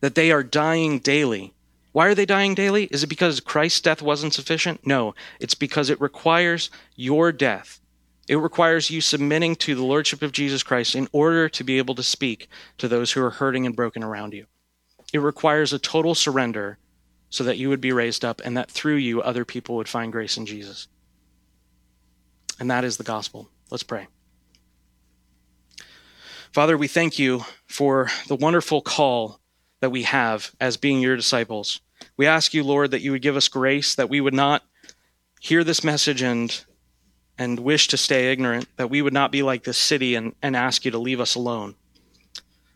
[0.00, 1.52] that they are dying daily.
[1.92, 2.84] Why are they dying daily?
[2.84, 4.86] Is it because Christ's death wasn't sufficient?
[4.86, 7.80] No, it's because it requires your death.
[8.28, 11.94] It requires you submitting to the Lordship of Jesus Christ in order to be able
[11.94, 14.46] to speak to those who are hurting and broken around you.
[15.12, 16.78] It requires a total surrender
[17.30, 20.12] so that you would be raised up and that through you other people would find
[20.12, 20.88] grace in Jesus.
[22.60, 23.48] And that is the gospel.
[23.70, 24.08] Let's pray.
[26.52, 29.40] Father, we thank you for the wonderful call
[29.80, 31.80] that we have as being your disciples.
[32.16, 34.62] We ask you, Lord, that you would give us grace, that we would not
[35.40, 36.64] hear this message and
[37.38, 40.56] and wish to stay ignorant, that we would not be like this city and, and
[40.56, 41.76] ask you to leave us alone.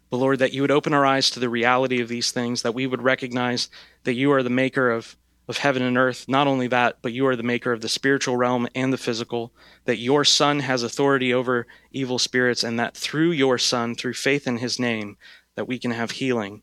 [0.08, 2.74] But Lord, that you would open our eyes to the reality of these things, that
[2.74, 3.68] we would recognize
[4.04, 5.16] that you are the maker of,
[5.48, 6.26] of heaven and earth.
[6.28, 9.52] Not only that, but you are the maker of the spiritual realm and the physical,
[9.86, 14.46] that your Son has authority over evil spirits, and that through your Son, through faith
[14.46, 15.16] in his name,
[15.56, 16.62] that we can have healing.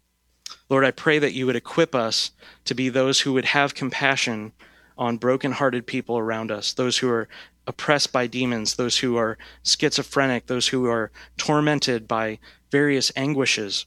[0.70, 2.32] Lord, I pray that you would equip us
[2.66, 4.54] to be those who would have compassion
[4.98, 7.28] on broken-hearted people around us, those who are
[7.66, 12.38] oppressed by demons, those who are schizophrenic, those who are tormented by
[12.72, 13.86] various anguishes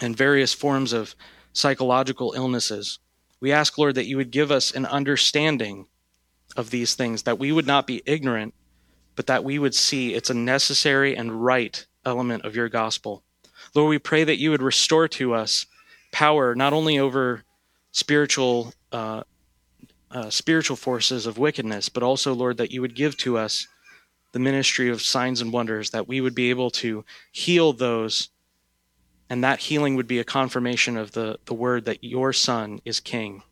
[0.00, 1.14] and various forms of
[1.52, 2.98] psychological illnesses.
[3.40, 5.86] We ask, Lord, that you would give us an understanding
[6.56, 8.54] of these things, that we would not be ignorant,
[9.16, 13.22] but that we would see it's a necessary and right element of your gospel.
[13.74, 15.66] Lord, we pray that you would restore to us
[16.14, 17.42] power not only over
[17.90, 19.24] spiritual uh,
[20.12, 23.66] uh, spiritual forces of wickedness, but also, Lord, that you would give to us
[24.30, 28.28] the ministry of signs and wonders, that we would be able to heal those,
[29.28, 33.00] and that healing would be a confirmation of the, the word that your Son is
[33.00, 33.42] King.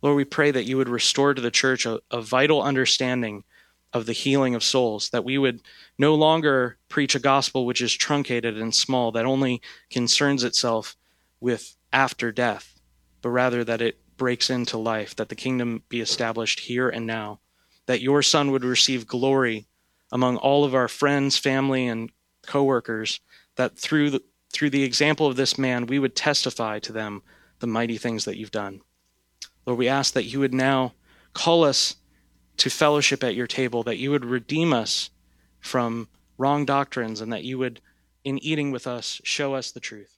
[0.00, 3.44] Lord, we pray that you would restore to the church a, a vital understanding
[3.92, 5.60] of the healing of souls, that we would
[5.98, 9.60] no longer preach a gospel which is truncated and small, that only
[9.90, 10.96] concerns itself
[11.40, 12.80] with after death,
[13.22, 17.40] but rather that it breaks into life, that the kingdom be established here and now,
[17.86, 19.66] that your son would receive glory
[20.10, 22.10] among all of our friends, family, and
[22.46, 23.20] coworkers,
[23.56, 24.22] that through the,
[24.52, 27.22] through the example of this man, we would testify to them
[27.60, 28.80] the mighty things that you've done.
[29.66, 30.94] Lord, we ask that you would now
[31.34, 31.96] call us
[32.56, 35.10] to fellowship at your table, that you would redeem us
[35.60, 36.08] from
[36.38, 37.80] wrong doctrines, and that you would,
[38.24, 40.17] in eating with us, show us the truth.